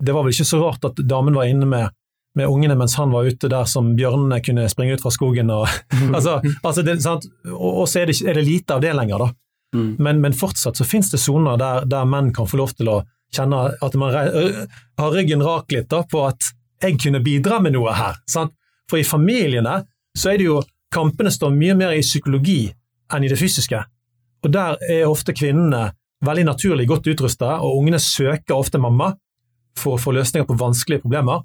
[0.00, 1.92] det var vel ikke så rart at damen var inne med,
[2.38, 5.52] med ungene mens han var ute der som bjørnene kunne springe ut fra skogen.
[5.52, 5.68] Og,
[6.16, 6.96] altså, altså det,
[7.52, 9.30] og, så er det, er det, lite av det lenger, da.
[9.76, 9.90] Mm.
[9.98, 13.02] Men, men, fortsatt så finnes det soner der, der, menn kan få lov til å
[13.30, 16.48] kjenne at man har ryggen rak litt da, på at
[16.82, 18.16] jeg kunne bidra med noe her.
[18.26, 18.56] Sant?
[18.90, 19.82] For i familiene
[20.16, 20.58] så er det jo
[20.94, 22.64] kampene står mye mer i psykologi
[23.14, 23.80] enn i det fysiske.
[24.44, 25.90] Og der er ofte kvinnene
[26.24, 29.12] veldig naturlig godt utrusta, og ungene søker ofte mamma
[29.78, 31.44] for å få løsninger på vanskelige problemer.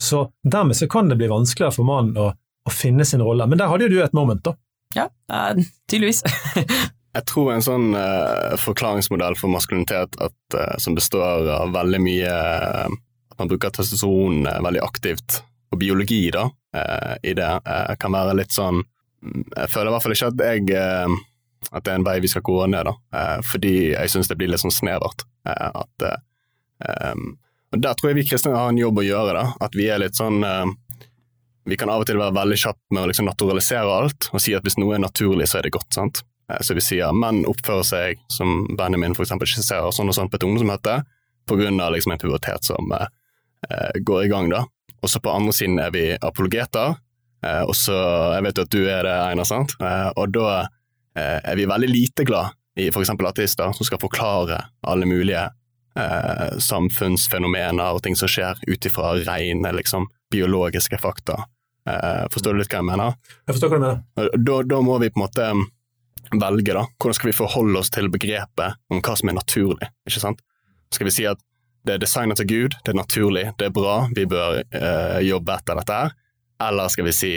[0.00, 3.46] Så dermed så kan det bli vanskeligere for mannen å, å finne sin rolle.
[3.48, 4.56] Men der hadde jo du et moment, da.
[4.96, 5.60] Ja, uh,
[5.90, 6.24] tydeligvis.
[7.16, 12.30] Jeg tror en sånn uh, forklaringsmodell for maskulinitet at, uh, som består av veldig mye
[12.30, 15.40] At man bruker testosteron veldig aktivt,
[15.70, 17.60] og biologi, da, Eh, i det.
[17.66, 18.84] Eh, kan være litt sånn
[19.56, 21.16] Jeg føler i hvert fall ikke at jeg eh,
[21.76, 23.24] at det er en vei vi skal gå ned, da.
[23.44, 25.26] fordi jeg syns det blir litt sånn snevert.
[25.44, 26.04] at
[27.12, 27.34] um,
[27.68, 29.34] og Der tror jeg vi kristne har en jobb å gjøre.
[29.36, 30.40] da, At vi er litt sånn
[31.68, 34.56] Vi kan av og til være veldig kjappe med å liksom naturalisere alt og si
[34.56, 35.92] at hvis noe er naturlig, så er det godt.
[35.92, 36.22] sant?
[36.64, 40.48] Så vi sier menn oppfører seg som Benjamin eksempel skisserer sånn og sånn på et
[40.48, 42.88] ungdomsmøte, av liksom en pubertet som
[44.00, 44.48] går i gang.
[44.48, 44.64] da.
[45.00, 46.98] Og så på andre siden er vi apologeter.
[47.44, 47.96] Eh, og så,
[48.36, 49.76] Jeg vet jo at du er det, Einar, sant?
[49.80, 50.48] Eh, og da
[51.16, 53.10] eh, er vi veldig lite glad i f.eks.
[53.10, 55.48] ateister som skal forklare alle mulige
[55.96, 61.42] eh, samfunnsfenomener og ting som skjer ut ifra rene liksom, biologiske fakta.
[61.88, 63.18] Eh, forstår du litt hva jeg mener?
[63.48, 64.32] Jeg forstår hva du mener.
[64.36, 65.50] Da, da må vi på en måte
[66.30, 66.84] velge, da.
[67.00, 69.90] Hvordan skal vi forholde oss til begrepet om hva som er naturlig?
[70.06, 70.44] ikke sant?
[70.94, 71.40] Skal vi si at
[71.86, 75.56] det er designet til Gud, det er naturlig, det er bra, vi bør eh, jobbe
[75.56, 76.12] etter dette her.
[76.60, 77.32] Eller skal vi si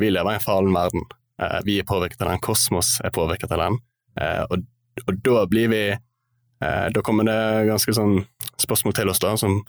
[0.00, 1.06] vi lever i en fallen verden,
[1.42, 3.80] eh, vi er påvirket av den, kosmos er påvirket av den.
[4.20, 4.64] Eh, og,
[5.06, 8.24] og, da blir vi eh, Da kommer det ganske sånn
[8.60, 9.62] spørsmål til oss, da, som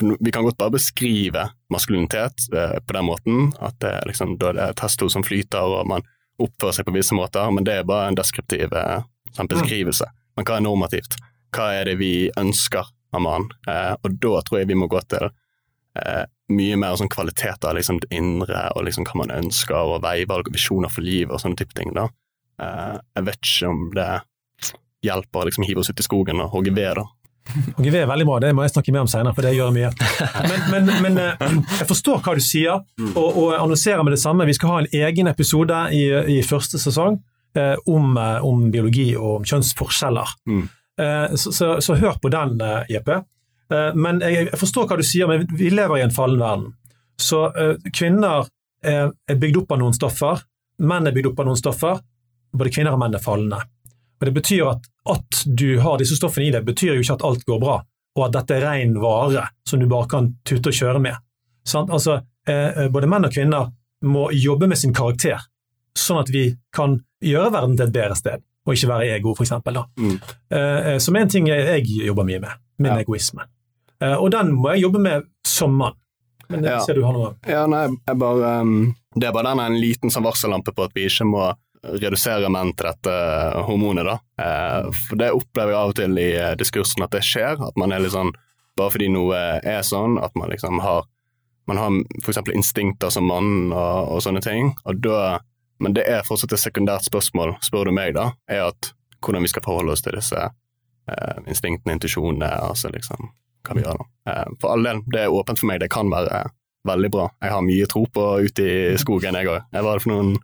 [0.00, 4.64] vi kan godt bare beskrive maskulinitet eh, på den måten, at det, liksom, da det
[4.68, 6.04] er testo som flyter, og man
[6.42, 9.06] oppfører seg på visse måter, men det er bare en deskriptiv eh,
[9.36, 10.08] sånn beskrivelse.
[10.34, 11.16] Men hva er normativt?
[11.54, 13.50] Hva er det vi ønsker av mannen.
[13.68, 18.02] Eh, og da tror jeg vi må gå til eh, mye mer sånn kvaliteter, liksom
[18.04, 21.60] det indre, og liksom hva man ønsker, og veivalg og visjoner for livet og sånne
[21.60, 21.94] type ting.
[21.96, 22.08] da.
[22.62, 24.08] Eh, jeg vet ikke om det
[25.04, 27.08] hjelper å liksom hive oss ut i skogen og hogge ved, da.
[27.76, 29.90] Ved er veldig bra, det må jeg snakke mer om senere, for det gjør mye.
[30.48, 31.44] Men, men, men eh,
[31.80, 32.80] jeg forstår hva du sier,
[33.12, 34.46] og, og annonserer med det samme.
[34.48, 36.06] Vi skal ha en egen episode i,
[36.36, 37.20] i første sesong
[37.58, 40.34] eh, om, eh, om, biologi og om kjønnsforskjeller.
[40.48, 40.64] Mm.
[41.00, 43.22] Eh, så, så, så, hør på den, eh, Jeppe.
[43.72, 46.72] Eh, men jeg, forstår hva du sier, men vi lever i en fallen verden.
[47.20, 47.46] Så
[47.94, 48.48] kvinner
[48.82, 50.40] er, bygd opp av noen stoffer,
[50.82, 52.00] menn er bygd opp av noen stoffer.
[52.54, 53.60] Både kvinner og menn er fallende.
[54.18, 57.24] Og Det betyr at at du har disse stoffene i deg, betyr jo ikke at
[57.28, 57.76] alt går bra,
[58.16, 61.20] og at dette er ren vare som du bare kan tute og kjøre med.
[61.68, 61.90] Sånn?
[61.92, 62.22] Altså,
[62.88, 63.68] både menn og kvinner
[64.08, 65.44] må jobbe med sin karakter,
[65.92, 68.46] sånn at vi kan gjøre verden til et bedre sted.
[68.66, 69.34] Og ikke være ego.
[69.34, 69.84] Da.
[69.98, 70.20] Mm.
[70.50, 72.98] Eh, som er en ting jeg, jobber mye med, min Ja.
[73.02, 73.42] egoisme.
[74.00, 75.94] Eh, og den må jeg jobbe med som mann.
[76.48, 76.80] Men jeg Ja.
[76.80, 80.10] ser du har noe Ja, nei, jeg bare um, Det er bare den en liten
[80.10, 83.14] sånn varsellampe på at vi ikke må redusere menn til dette
[83.64, 84.18] hormonet, da.
[84.38, 87.92] Eh, for det opplever jeg av og til i diskursen at det skjer, at man
[87.92, 88.32] er litt sånn
[88.76, 91.04] Bare fordi noe er sånn, at man liksom har
[91.66, 91.90] Man har
[92.28, 95.38] eksempel instinkter som mann og, og sånne ting, og da
[95.82, 98.92] Men det er fortsatt et sekundært spørsmål, spør du meg, da, er at
[99.24, 103.32] hvordan vi skal forholde oss til disse eh, instinktene, intuisjonene, altså liksom
[103.64, 104.06] Hva vi gjør da.
[104.30, 106.44] Eh, for all del, det er åpent for meg, det kan være
[106.84, 107.28] veldig bra.
[107.40, 109.70] Jeg har mye tro på ute i skogen, jeg òg.
[109.72, 110.34] Jeg var der for noen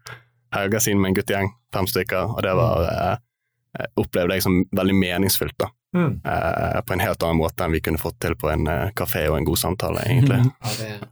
[0.56, 4.96] helger siden med en guttegjeng, fem stykker, og det var eh, opplevde jeg som veldig
[4.98, 5.70] meningsfylt, da.
[5.96, 6.12] mm.
[6.24, 9.28] Eh, på en helt annen måte enn vi kunne fått til på en eh, kafé
[9.30, 10.42] og en god samtale, egentlig.
[10.48, 11.10] Ja, det...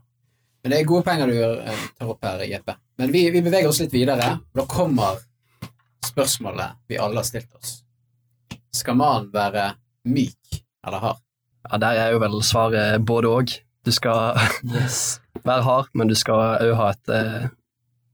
[0.63, 2.75] Men det er gode penger du eh, tar opp her, Jeppe.
[2.99, 4.33] Men vi, vi beveger oss litt videre.
[4.55, 5.21] Da kommer
[6.05, 7.79] spørsmålet vi alle har stilt oss.
[8.75, 9.71] Skal mannen være
[10.09, 11.23] myk eller hard?
[11.69, 13.55] Ja, Der er jo vel svaret både òg.
[13.87, 14.35] Du skal
[15.47, 17.49] være hard, men du skal òg ha et eh,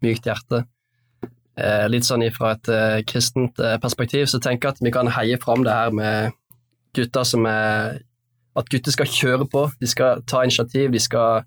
[0.06, 0.66] mykt hjerte.
[1.56, 5.10] Eh, litt sånn ifra et eh, kristent eh, perspektiv så tenker jeg at vi kan
[5.16, 6.36] heie fram det her med
[6.96, 8.02] gutter som er
[8.56, 11.44] At gutter skal kjøre på, de skal ta initiativ, de skal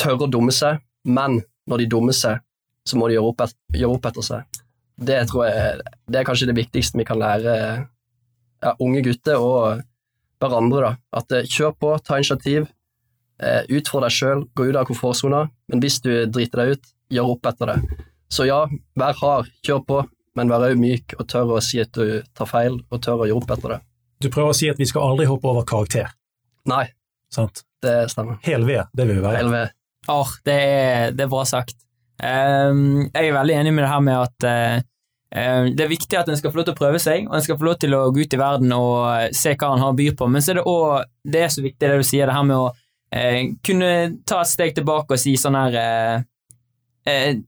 [0.00, 1.40] tørre å dumme seg, men
[1.70, 2.42] når de dummer seg,
[2.84, 4.62] så må de gjøre opp, et, gjøre opp etter seg.
[4.94, 5.82] Det tror jeg
[6.12, 7.54] det er kanskje det viktigste vi kan lære
[8.62, 9.82] ja, unge gutter og
[10.42, 10.80] hverandre.
[10.84, 11.20] da.
[11.20, 12.68] At eh, Kjør på, ta initiativ,
[13.42, 17.32] eh, utfordre deg sjøl, gå ut av komfortsona, men hvis du driter deg ut, gjør
[17.34, 17.78] opp etter det.
[18.32, 18.64] Så ja,
[18.98, 20.02] vær hard, kjør på,
[20.38, 23.30] men vær òg myk og tør å si at du tar feil, og tør å
[23.30, 23.80] gjøre opp etter det.
[24.24, 26.12] Du prøver å si at vi skal aldri hoppe over karakter.
[26.70, 26.86] Nei,
[27.34, 27.64] Sant?
[27.84, 28.38] det stemmer.
[28.46, 29.40] Hel ved, det vil vi være.
[29.42, 29.74] Hel ved.
[30.08, 31.76] Åh, det, er, det er bra sagt.
[32.22, 34.82] Um, jeg er veldig enig med det her med at eh,
[35.74, 37.56] det er viktig at en skal få lov til å prøve seg, og en skal
[37.58, 39.96] få lov til å gå ut i verden og eh, se hva han har å
[39.98, 42.36] by på, men så er det òg Det er så viktig det du sier, det
[42.36, 43.90] her med å uh, kunne
[44.28, 46.22] ta et steg tilbake og si sånn her uh,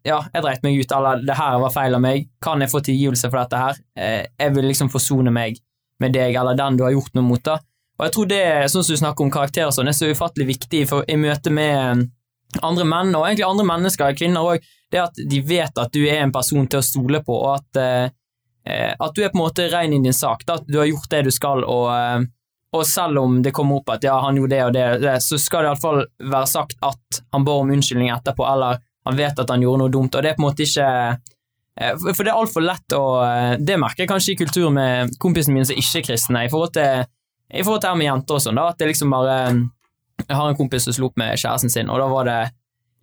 [0.02, 2.82] Ja, jeg dreit meg ut, eller det her var feil av meg, kan jeg få
[2.84, 3.78] tilgivelse for dette her?
[3.96, 5.56] Jeg vil liksom forsone meg
[6.02, 7.56] med deg eller den du har gjort noe mot, da.
[7.96, 10.50] Og jeg tror det, sånn som du snakker om karakter og sånn, er så ufattelig
[10.50, 12.04] viktig for, i møte med
[12.62, 16.22] andre menn, og egentlig andre mennesker, kvinner òg, det at de vet at du er
[16.22, 19.68] en person til å stole på, og at, eh, at du er på en måte
[19.72, 22.26] rein i din sak, da, at du har gjort det du skal, og, eh,
[22.76, 25.38] og selv om det kommer opp at ja, han gjorde det og det, det så
[25.40, 29.50] skal det iallfall være sagt at han ba om unnskyldning etterpå, eller han vet at
[29.52, 32.38] han gjorde noe dumt, og det er på en måte ikke eh, for det er
[32.38, 36.02] altfor lett å eh, Det merker jeg kanskje i kultur med kompisene mine som ikke
[36.02, 37.06] er kristne, i forhold til
[37.46, 39.34] i forhold til her med jenter og sånn, da, at det liksom bare
[40.24, 42.40] Jeg har en kompis som slo opp med kjæresten sin, og da var det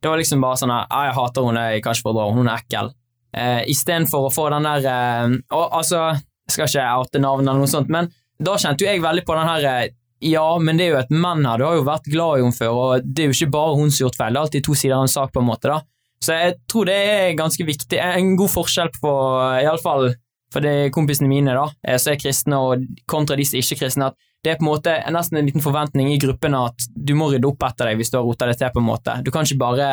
[0.03, 2.59] det var liksom bare sånn jeg hater henne, jeg kan ikke få henne, hun er
[2.59, 2.89] ekkel.
[3.33, 6.01] Eh, Istedenfor å få den der eh, og, Altså,
[6.43, 8.09] jeg skal ikke oute navn eller noe sånt, men
[8.43, 9.93] da kjente jo jeg veldig på den her eh,
[10.27, 12.57] Ja, men det er jo et menn her, du har jo vært glad i henne
[12.57, 14.67] før, og det er jo ikke bare hun som har gjort feil, det er alltid
[14.67, 15.79] to sider av en sak, på en måte, da.
[16.23, 19.15] Så jeg tror det er ganske viktig, en god forskjell på,
[19.63, 20.13] iallfall
[20.53, 23.81] for er kompisene mine, da, eh, som er kristne, og kontra de som ikke er
[23.85, 27.13] kristne, at det er på en måte nesten en liten forventning i gruppen at du
[27.15, 29.15] må rydde opp etter deg hvis du har rota det til, på en måte.
[29.23, 29.89] Du kan ikke bare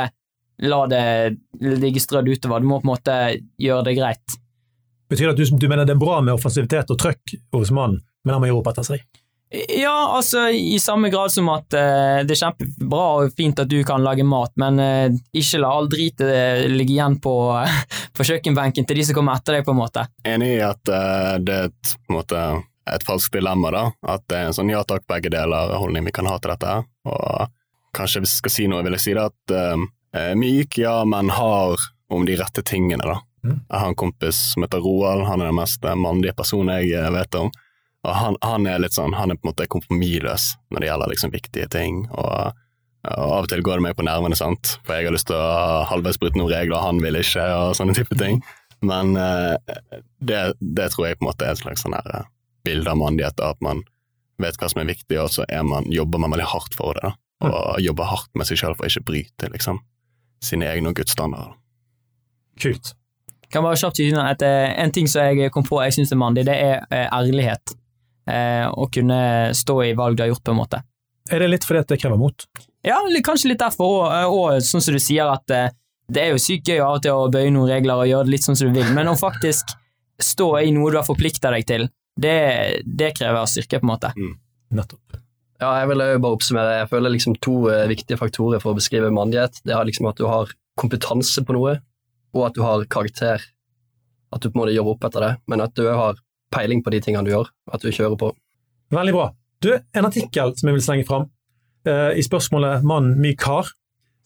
[0.61, 1.05] la det
[1.61, 3.16] ligge strødd utover, du må på en måte
[3.62, 4.40] gjøre det greit.
[5.11, 8.03] Betyr det at du, du mener det er bra med offensivitet og trøkk hos mannen,
[8.24, 9.07] men han må gjøre opp etter seg?
[9.51, 13.80] Ja, altså i samme grad som at uh, det er kjempebra og fint at du
[13.86, 17.34] kan lage mat, men uh, ikke la all drit eh, ligge igjen på,
[18.16, 20.07] på kjøkkenbenken til de som kommer etter deg, på en måte.
[20.22, 22.44] Enig i at det er et, på en måte,
[22.95, 23.84] et falskt dilemma, da.
[24.16, 26.76] At det er en sånn ja takk, begge deler-holdning vi kan ha til dette.
[27.09, 27.57] Og
[27.97, 31.32] kanskje hvis jeg skal si noe, vil jeg si det at uh, myk, ja, men
[31.34, 33.20] har om de rette tingene, da.
[33.45, 33.57] Mm.
[33.57, 36.93] Jeg har en kompis som heter Roald, han er den mest eh, mannlige personen jeg
[36.99, 37.53] eh, vet om.
[38.05, 41.12] Og han, han er litt sånn, han er på en måte kompromissløs når det gjelder
[41.12, 42.03] liksom viktige ting.
[42.11, 42.59] Og,
[43.09, 45.38] og av og til går det meg på nervene, sant, for jeg har lyst til
[45.38, 48.41] å ha halvveis bryte noen regler, han vil ikke, og sånne type ting.
[48.84, 49.57] Men uh,
[50.24, 52.28] det, det tror jeg på en måte er et slags sånn her eh,
[52.66, 53.82] bilde av mandighet, at man
[54.40, 57.12] vet hva som er viktig, og så er man, jobber man veldig hardt for det.
[57.40, 59.82] da, Og jobber hardt med seg sjøl for å ikke bryte liksom,
[60.44, 61.56] sine egne og Guds standarder.
[62.61, 62.94] Kult.
[63.50, 66.20] Kan bare kjapt si at eh, En ting som jeg kom på jeg syns er
[66.20, 67.74] mandig, det er eh, ærlighet.
[68.30, 69.20] Eh, å kunne
[69.56, 70.82] stå i valg du har gjort, på en måte.
[71.30, 72.46] Er det litt fordi at det krever mot?
[72.86, 75.44] Ja, kanskje litt derfor, og, og sånn som du sier, at
[76.11, 78.34] det er jo sykt gøy av og til å bøye noen regler og gjøre det
[78.34, 79.74] litt sånn som du vil, men å faktisk
[80.20, 81.86] stå i noe du har forplikta deg til,
[82.20, 82.36] det,
[82.84, 84.12] det krever styrke, på en måte.
[84.76, 85.20] Nettopp.
[85.60, 86.78] Ja, jeg vil bare oppsummere.
[86.78, 89.60] Jeg føler liksom to eh, viktige faktorer for å beskrive mandighet.
[89.66, 91.76] Det er liksom at du har kompetanse på noe,
[92.32, 93.44] og at du har karakter.
[94.32, 96.22] At du på en måte gjør opp etter det, men at du òg har
[96.54, 98.30] peiling på de tingene du gjør, at du kjører på.
[98.94, 99.26] Veldig bra.
[99.60, 101.28] Du, en artikkel som jeg vil slenge fram,
[101.88, 103.68] uh, i spørsmålet 'mann, myk kar',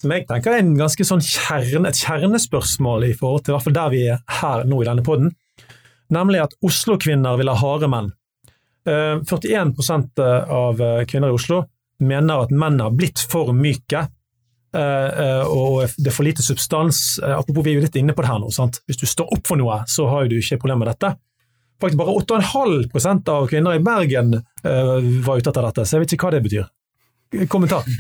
[0.01, 3.67] som jeg tenker er en ganske sånn kjerne, et kjernespørsmål i forhold til i hvert
[3.67, 5.33] fall der vi er her nå i denne podden,
[6.15, 8.13] nemlig at Oslo-kvinner vil ha harde menn.
[8.87, 10.21] Eh, 41%
[10.53, 11.65] av eh, kvinner i Oslo
[12.05, 14.03] mener at menn har blitt for myke,
[14.75, 17.05] eh, eh, og det er for lite substans.
[17.23, 18.51] Eh, Apropos, vi er jo litt inne på det her nå.
[18.53, 18.81] sant?
[18.89, 21.15] Hvis du står opp for noe, så har du ikke problemer med dette.
[21.83, 26.15] Faktisk bare 8,5% av kvinner i Bergen eh, var ute etter dette, så jeg vet
[26.17, 26.69] ikke hva det betyr.
[27.51, 27.89] Kommentar.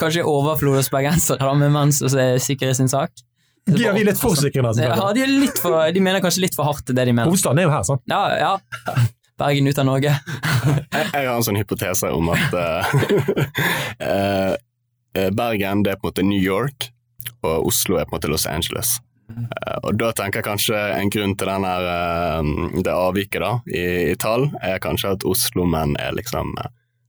[0.00, 3.12] Kanskje overflod hos bergensere da, med menn som er sikre i sin sak?
[3.70, 4.72] Blir vi litt for sikre?
[4.74, 7.30] Ja, de, er litt for, de mener kanskje litt for hardt det de mener.
[7.30, 8.02] Hovedstaden er jo her, sant?
[8.10, 9.04] Ja, ja.
[9.38, 10.12] Bergen ut av Norge.
[10.12, 12.90] Jeg, jeg har en sånn hypotese om at eh,
[14.10, 16.90] eh, Bergen det er på en måte New York,
[17.42, 18.98] og Oslo er på en måte Los Angeles.
[19.32, 22.52] Uh, og Da tenker jeg kanskje en grunn til denne, eh,
[22.84, 26.52] det avviket da, i, i tall, er kanskje at Oslo-menn er liksom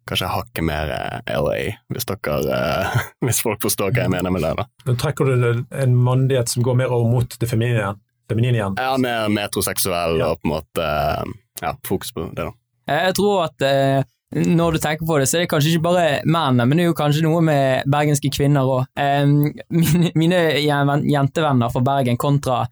[0.10, 1.60] kanskje hakket mer eh, LA,
[1.94, 4.54] hvis, dere, eh, hvis folk forstår hva jeg mener med det.
[4.60, 4.66] da.
[4.88, 7.94] Nå trekker du en mandighet som går mer over mot det feminine.
[8.32, 8.76] Feminine igjen.
[8.80, 10.32] Er mer metroseksuell Ja.
[10.34, 10.90] og på en måte
[11.62, 12.46] ja, fokus på det.
[12.46, 12.52] da.
[12.88, 15.86] Eh, Jeg tror at eh, når du tenker på det, så er det kanskje ikke
[15.86, 18.88] bare mennene, men det er jo kanskje noe med bergenske kvinner òg.
[20.20, 20.40] Mine
[21.06, 22.64] jentevenner fra Bergen kontra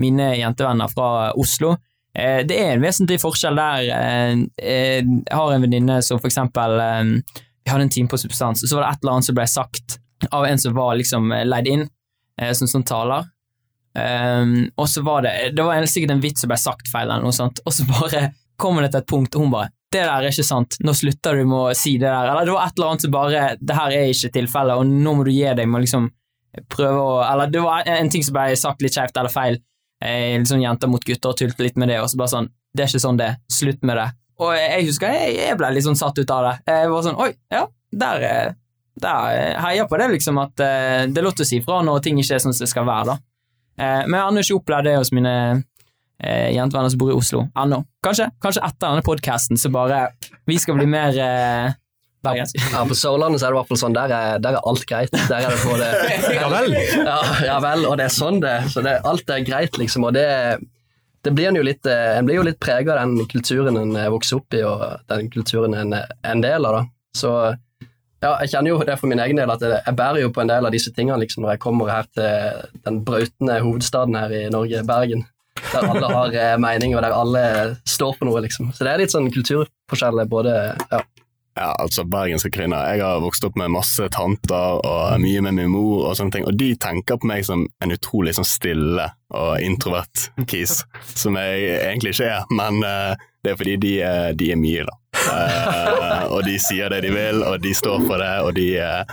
[0.00, 1.74] mine jentevenner fra Oslo.
[2.18, 3.88] Eh, det er en vesentlig forskjell der.
[3.94, 4.32] Eh,
[4.62, 6.78] eh, jeg har en venninne som for eksempel
[7.60, 9.46] Vi hadde en time på substans, og så var det et eller annet som ble
[9.46, 9.98] sagt
[10.32, 11.84] av en som var liksom leid inn
[12.56, 13.28] som sånn taler.
[13.92, 17.26] Um, og så var det Det var sikkert en vits som ble sagt feil, eller
[17.26, 18.30] noe sånt, og så bare
[18.60, 21.34] kommer det til et punkt, og hun bare 'Det der er ikke sant, nå slutter
[21.36, 22.30] du med å si det der'.
[22.30, 25.14] Eller det var et eller annet som bare 'Det her er ikke tilfellet, og nå
[25.14, 26.10] må du gi deg med å liksom
[26.68, 29.58] prøve å Eller det var en ting som ble sagt litt skjevt eller feil.
[30.00, 32.82] Eh, liksom jenter mot gutter og tulte litt med det, og så bare sånn 'Det
[32.82, 33.36] er ikke sånn det.
[33.50, 34.12] Slutt med det'.
[34.40, 36.54] Og jeg husker jeg, jeg ble litt sånn satt ut av det.
[36.66, 38.54] Jeg var sånn 'Oi, ja, der er
[39.00, 42.02] der heier på det, liksom, at eh, det er lov til å si fra når
[42.04, 43.16] ting ikke er sånn som det skal være, da.
[43.80, 45.34] Eh, men jeg har ennå ikke opplevd det hos mine
[46.20, 47.46] eh, jentevenner som bor i Oslo.
[47.56, 47.82] Ennå.
[48.04, 50.02] Kanskje, kanskje etter denne podkasten, så bare
[50.48, 51.78] vi skal bli mer eh.
[52.22, 54.84] Ja, På Sørlandet så er det i hvert fall sånn, der er, der er alt
[54.88, 55.14] greit.
[55.14, 55.86] Der er det både
[56.36, 56.76] Ja vel.
[56.76, 57.16] ja,
[57.46, 58.58] ja vel, og det er sånn det.
[58.72, 60.04] Så det, alt er greit, liksom.
[60.08, 60.26] Og det,
[61.24, 63.96] det blir en jo litt eh, En blir jo litt prega av den kulturen en
[63.96, 66.80] eh, vokser opp i, og den kulturen en er en del av.
[66.80, 66.84] da.
[67.16, 67.34] Så
[68.20, 70.50] ja, jeg kjenner jo det for min egen del, at jeg, bærer jo på en
[70.50, 74.42] del av disse tingene liksom, når jeg kommer her til den brautende hovedstaden her i
[74.52, 75.24] Norge, Bergen.
[75.70, 77.44] Der alle har eh, mening, og der alle
[77.88, 78.74] står for noe, liksom.
[78.76, 81.00] Så det er litt sånn kulturforskjell, både ja.
[81.60, 82.86] Ja, altså bergenske kvinner.
[82.88, 86.46] Jeg har vokst opp med masse tanter og mye med min mor, og sånne ting,
[86.48, 90.78] og de tenker på meg som en utrolig sånn stille og introvert kis,
[91.12, 93.12] som jeg egentlig ikke er, men uh,
[93.44, 93.92] det er fordi de,
[94.40, 94.96] de er mye, da.
[95.20, 99.12] Uh, og de sier det de vil, og de står for det, og de eh,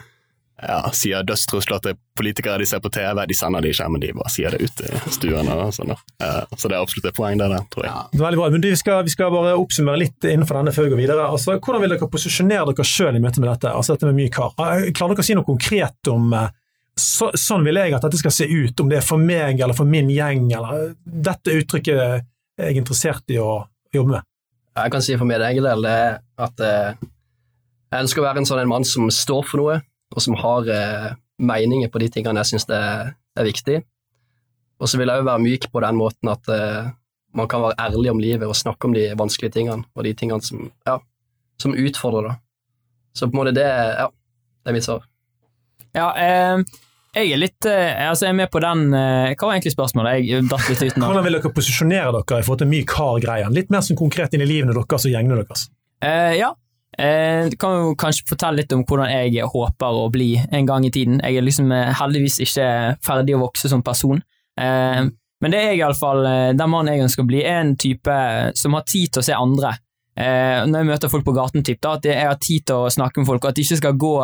[0.58, 3.20] ja, sier dødstrusler til politikere de ser på TV.
[3.30, 5.50] De sender de ikke, men de bare sier det ut i stuen.
[5.54, 5.94] og sånn.
[5.94, 8.22] Eh, så det er absolutt et poeng, det der, tror jeg.
[8.22, 8.48] Veldig bra.
[8.56, 11.28] Men du, vi, skal, vi skal bare oppsummere litt innenfor denne før vi går videre.
[11.30, 13.74] Altså, hvordan vil dere posisjonere dere sjøl i møte med dette?
[13.74, 14.56] Altså dette med mye kar?
[14.58, 16.50] Eh, Klarer dere å si noe konkret om eh,
[16.98, 19.78] så, sånn vil jeg at dette skal se ut, om det er for meg eller
[19.78, 22.24] for min gjeng, eller dette uttrykket er
[22.58, 23.60] jeg interessert i å
[23.94, 24.26] jobbe med.
[24.78, 26.00] Jeg kan si for min egen del det
[26.42, 26.98] at eh,
[27.94, 29.78] jeg ønsker å være en sånn en mann som står for noe,
[30.16, 33.82] og som har eh, meninger på de tingene jeg syns er, er viktig.
[34.78, 36.90] Og så vil jeg òg være myk på den måten at eh,
[37.38, 40.42] man kan være ærlig om livet og snakke om de vanskelige tingene, og de tingene
[40.46, 40.98] som, ja,
[41.62, 42.32] som utfordrer.
[42.32, 42.36] Da.
[43.18, 45.06] Så på en måte det, ja, det er mitt svar.
[45.98, 46.62] Ja, eh,
[47.18, 50.28] jeg er litt eh, Altså, jeg er med på den eh, Hva var egentlig spørsmålet?
[50.28, 51.08] Jeg datt litt ut nå.
[51.10, 53.56] Hvordan vil dere posisjonere dere i forhold til myk hard-greien?
[53.56, 55.68] Litt mer sånn konkret inn i livene deres og gjengene deres.
[56.06, 56.52] Eh, ja.
[56.98, 60.92] Eh, kan jo kanskje fortelle litt om hvordan jeg håper å bli en gang i
[60.94, 61.20] tiden.
[61.22, 62.68] Jeg er liksom eh, heldigvis ikke
[63.06, 64.24] ferdig å vokse som person.
[64.60, 65.04] Eh,
[65.38, 68.18] men det er jeg iallfall eh, den mannen jeg ønsker å bli, er en type
[68.58, 69.76] som har tid til å se andre.
[70.18, 72.94] Eh, når jeg møter folk på gaten, typ, da, at jeg har tid til å
[72.94, 74.16] snakke med folk, og at de ikke skal gå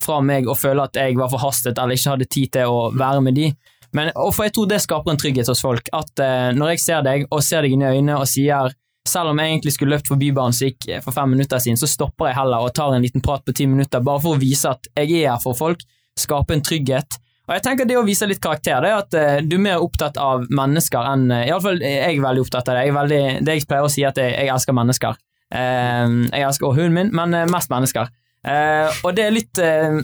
[0.00, 3.22] fra meg og føle at jeg var forhastet eller ikke hadde tid til å være
[3.22, 3.52] med de.
[3.94, 7.06] Men, for jeg tror det skaper en trygghet hos folk, at eh, når jeg ser
[7.06, 8.74] deg og ser deg inn i øynene og sier
[9.08, 12.30] selv om jeg egentlig skulle løpt forbi baren gikk for fem minutter siden, så stopper
[12.30, 14.90] jeg heller og tar en liten prat på ti minutter, bare for å vise at
[14.92, 15.82] jeg er her for folk,
[16.20, 17.18] skape en trygghet.
[17.50, 19.82] Og jeg tenker Det å vise litt karakter, det er at eh, du er mer
[19.82, 22.84] opptatt av mennesker enn eh, Iallfall jeg er veldig opptatt av det.
[22.86, 25.18] Jeg er veldig, det jeg pleier å si, at jeg, jeg elsker mennesker.
[25.50, 28.12] Eh, jeg elsker også hunden min, men eh, mest mennesker.
[28.46, 29.98] Eh, og det er litt eh,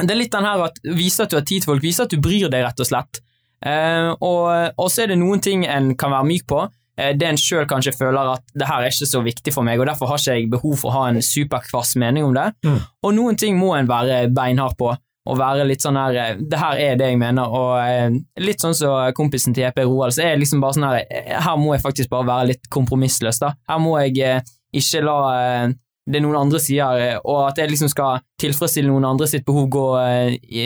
[0.00, 2.14] Det er litt den her at vise at du har tid til folk, vise at
[2.14, 3.20] du bryr deg, rett og slett.
[3.66, 6.64] Eh, og så er det noen ting en kan være myk på.
[6.98, 9.80] Eh, det en sjøl kanskje føler at det her er ikke så viktig for meg,
[9.80, 12.50] og derfor har ikke jeg behov for å ha en superkvass mening om det.
[12.66, 12.80] Mm.
[13.06, 14.92] Og noen ting må en være beinhard på,
[15.28, 18.64] og være litt sånn her eh, Det her er det jeg mener, og eh, litt
[18.64, 21.74] sånn som kompisen til JP Roald, så er jeg liksom bare sånn her Her må
[21.74, 23.52] jeg faktisk bare være litt kompromissløs, da.
[23.68, 24.40] Her må jeg
[24.76, 25.20] ikke la
[26.08, 29.84] det noen andre sier, og at jeg liksom skal tilfredsstille noen andre sitt behov, gå
[30.40, 30.62] i,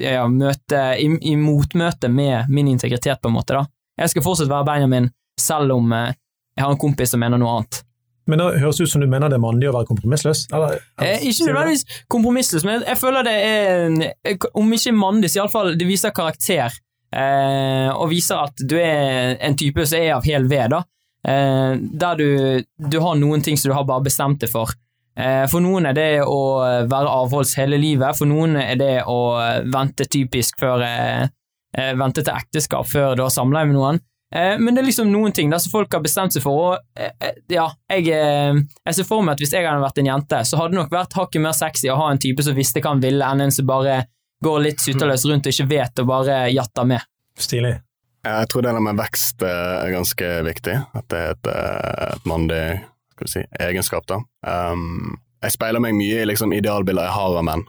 [0.00, 3.56] ja, møte, i, i motmøte med min integritet, på en måte.
[3.56, 3.64] da.
[4.02, 5.08] Jeg skal fortsatt være Benjamin,
[5.40, 6.12] selv om eh,
[6.56, 7.82] jeg har en kompis som mener noe annet.
[8.30, 10.44] Men det høres ut som du mener det er mannlig å være kompromissløs?
[10.54, 15.74] Eller, Eh, ikke nødvendigvis kompromissløs, men jeg føler det er Om ikke mannlig, så iallfall
[15.78, 16.76] det viser karakter.
[17.12, 20.84] Eh, og viser at du er en type som er av hel ved, da.
[21.28, 24.70] Eh, der du, du har noen ting som du har bare bestemt deg for.
[25.18, 26.38] Eh, for noen er det å
[26.88, 29.18] være avholds hele livet, for noen er det å
[29.74, 31.26] vente typisk før eh,
[31.76, 34.00] eh, Vente til ekteskap før du har samleie med noen.
[34.34, 36.98] Eh, men det er liksom noen ting da som folk har bestemt seg for, og
[36.98, 40.40] eh, eh, ja, jeg, jeg ser for meg at hvis jeg hadde vært en jente,
[40.48, 42.94] så hadde det nok vært hakket mer sexy å ha en type som visste hva
[42.94, 44.02] han ville, enn en som bare
[44.42, 47.04] går litt sutterløs rundt og ikke vet og bare jatter med.
[47.38, 47.76] Stilig.
[48.22, 50.74] Jeg tror det der med vekst er ganske viktig.
[50.98, 51.48] At det er et,
[52.14, 52.62] et mandig
[53.12, 54.06] skal vi si, egenskap.
[54.10, 54.18] da.
[54.46, 57.64] Um, jeg speiler meg mye i liksom, idealbilder jeg har av menn,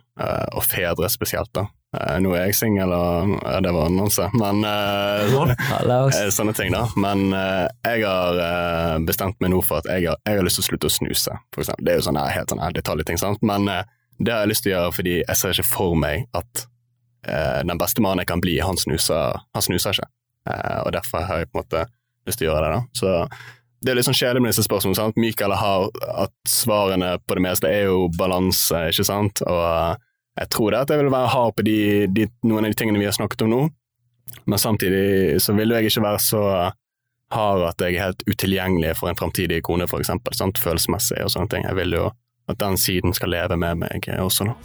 [0.54, 1.50] og fedre spesielt.
[1.58, 1.68] da.
[1.94, 6.88] Eh, nå er jeg singel, og ja, det var annonse, men eh, sånne ting, da.
[7.00, 10.62] Men uh, jeg har uh, bestemt meg nå for at jeg har, jeg har lyst
[10.62, 11.86] til å slutte å snuse, for eksempel.
[11.86, 13.46] Det er jo sånne helt sånne detaljting, sant.
[13.46, 16.68] Men det har jeg lyst til å gjøre fordi jeg ser ikke for meg at
[17.24, 20.10] den beste mannen jeg kan bli, han snuser, han snuser ikke.
[20.50, 21.84] Eh, og derfor har jeg på en måte
[22.28, 22.72] lyst til å gjøre det.
[22.74, 22.82] da.
[22.98, 25.00] Så det er litt sånn kjedelig med disse spørsmålene.
[25.00, 25.20] sant?
[25.20, 25.88] Michael har
[26.24, 29.44] at svarene på det meste er jo balanse, ikke sant?
[29.44, 30.04] Og
[30.40, 31.80] jeg tror det at jeg vil være hard på de,
[32.10, 33.62] de, noen av de tingene vi har snakket om nå,
[34.50, 36.44] men samtidig så vil jeg ikke være så
[37.34, 40.62] hard at jeg er helt utilgjengelig for en framtidig kone, for eksempel, sant?
[40.62, 41.68] følelsesmessig og sånne ting.
[41.68, 42.10] Jeg vil jo
[42.52, 44.56] at den siden skal leve med meg også, nå.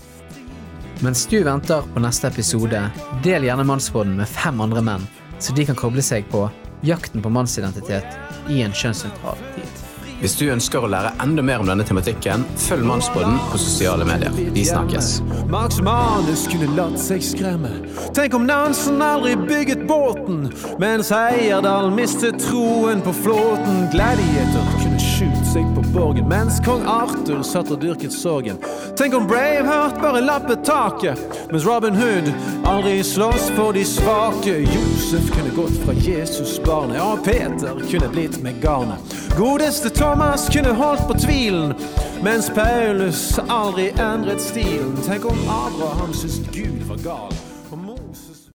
[1.04, 2.80] Mens du venter på neste episode,
[3.22, 5.04] del gjerne Mannsbåten med fem andre menn,
[5.38, 6.48] så de kan koble seg på
[6.86, 9.77] jakten på mannsidentitet i en kjønnsnøytral tid.
[10.18, 14.34] Hvis du ønsker å lære enda mer om denne tematikken, følg Mannsbåten på sosiale medier.
[14.34, 15.20] Vi snakkes.
[15.46, 17.70] Max Manus kunne latt seg skremme.
[18.18, 20.48] Tenk om Nansen aldri bygget båten,
[20.82, 23.84] mens Heierdal mistet troen på flåten.
[23.92, 28.58] Gladiator kunne skjult seg på borgen, mens kong Arthur satt og dyrket sorgen.
[28.98, 32.32] Tenk om Braveheart bare lappet taket, mens Robin Hood
[32.66, 34.58] aldri slåss for de svake.
[34.66, 39.18] Josef kunne gått fra Jesusbarnet, og Peter kunne blitt med garnet.
[39.38, 41.74] Godeste Thomas kunne holdt på tvilen,
[42.22, 44.96] mens Paulus aldri endret stilen.
[45.04, 47.47] Tenk om Abraham syntes Gud var gal.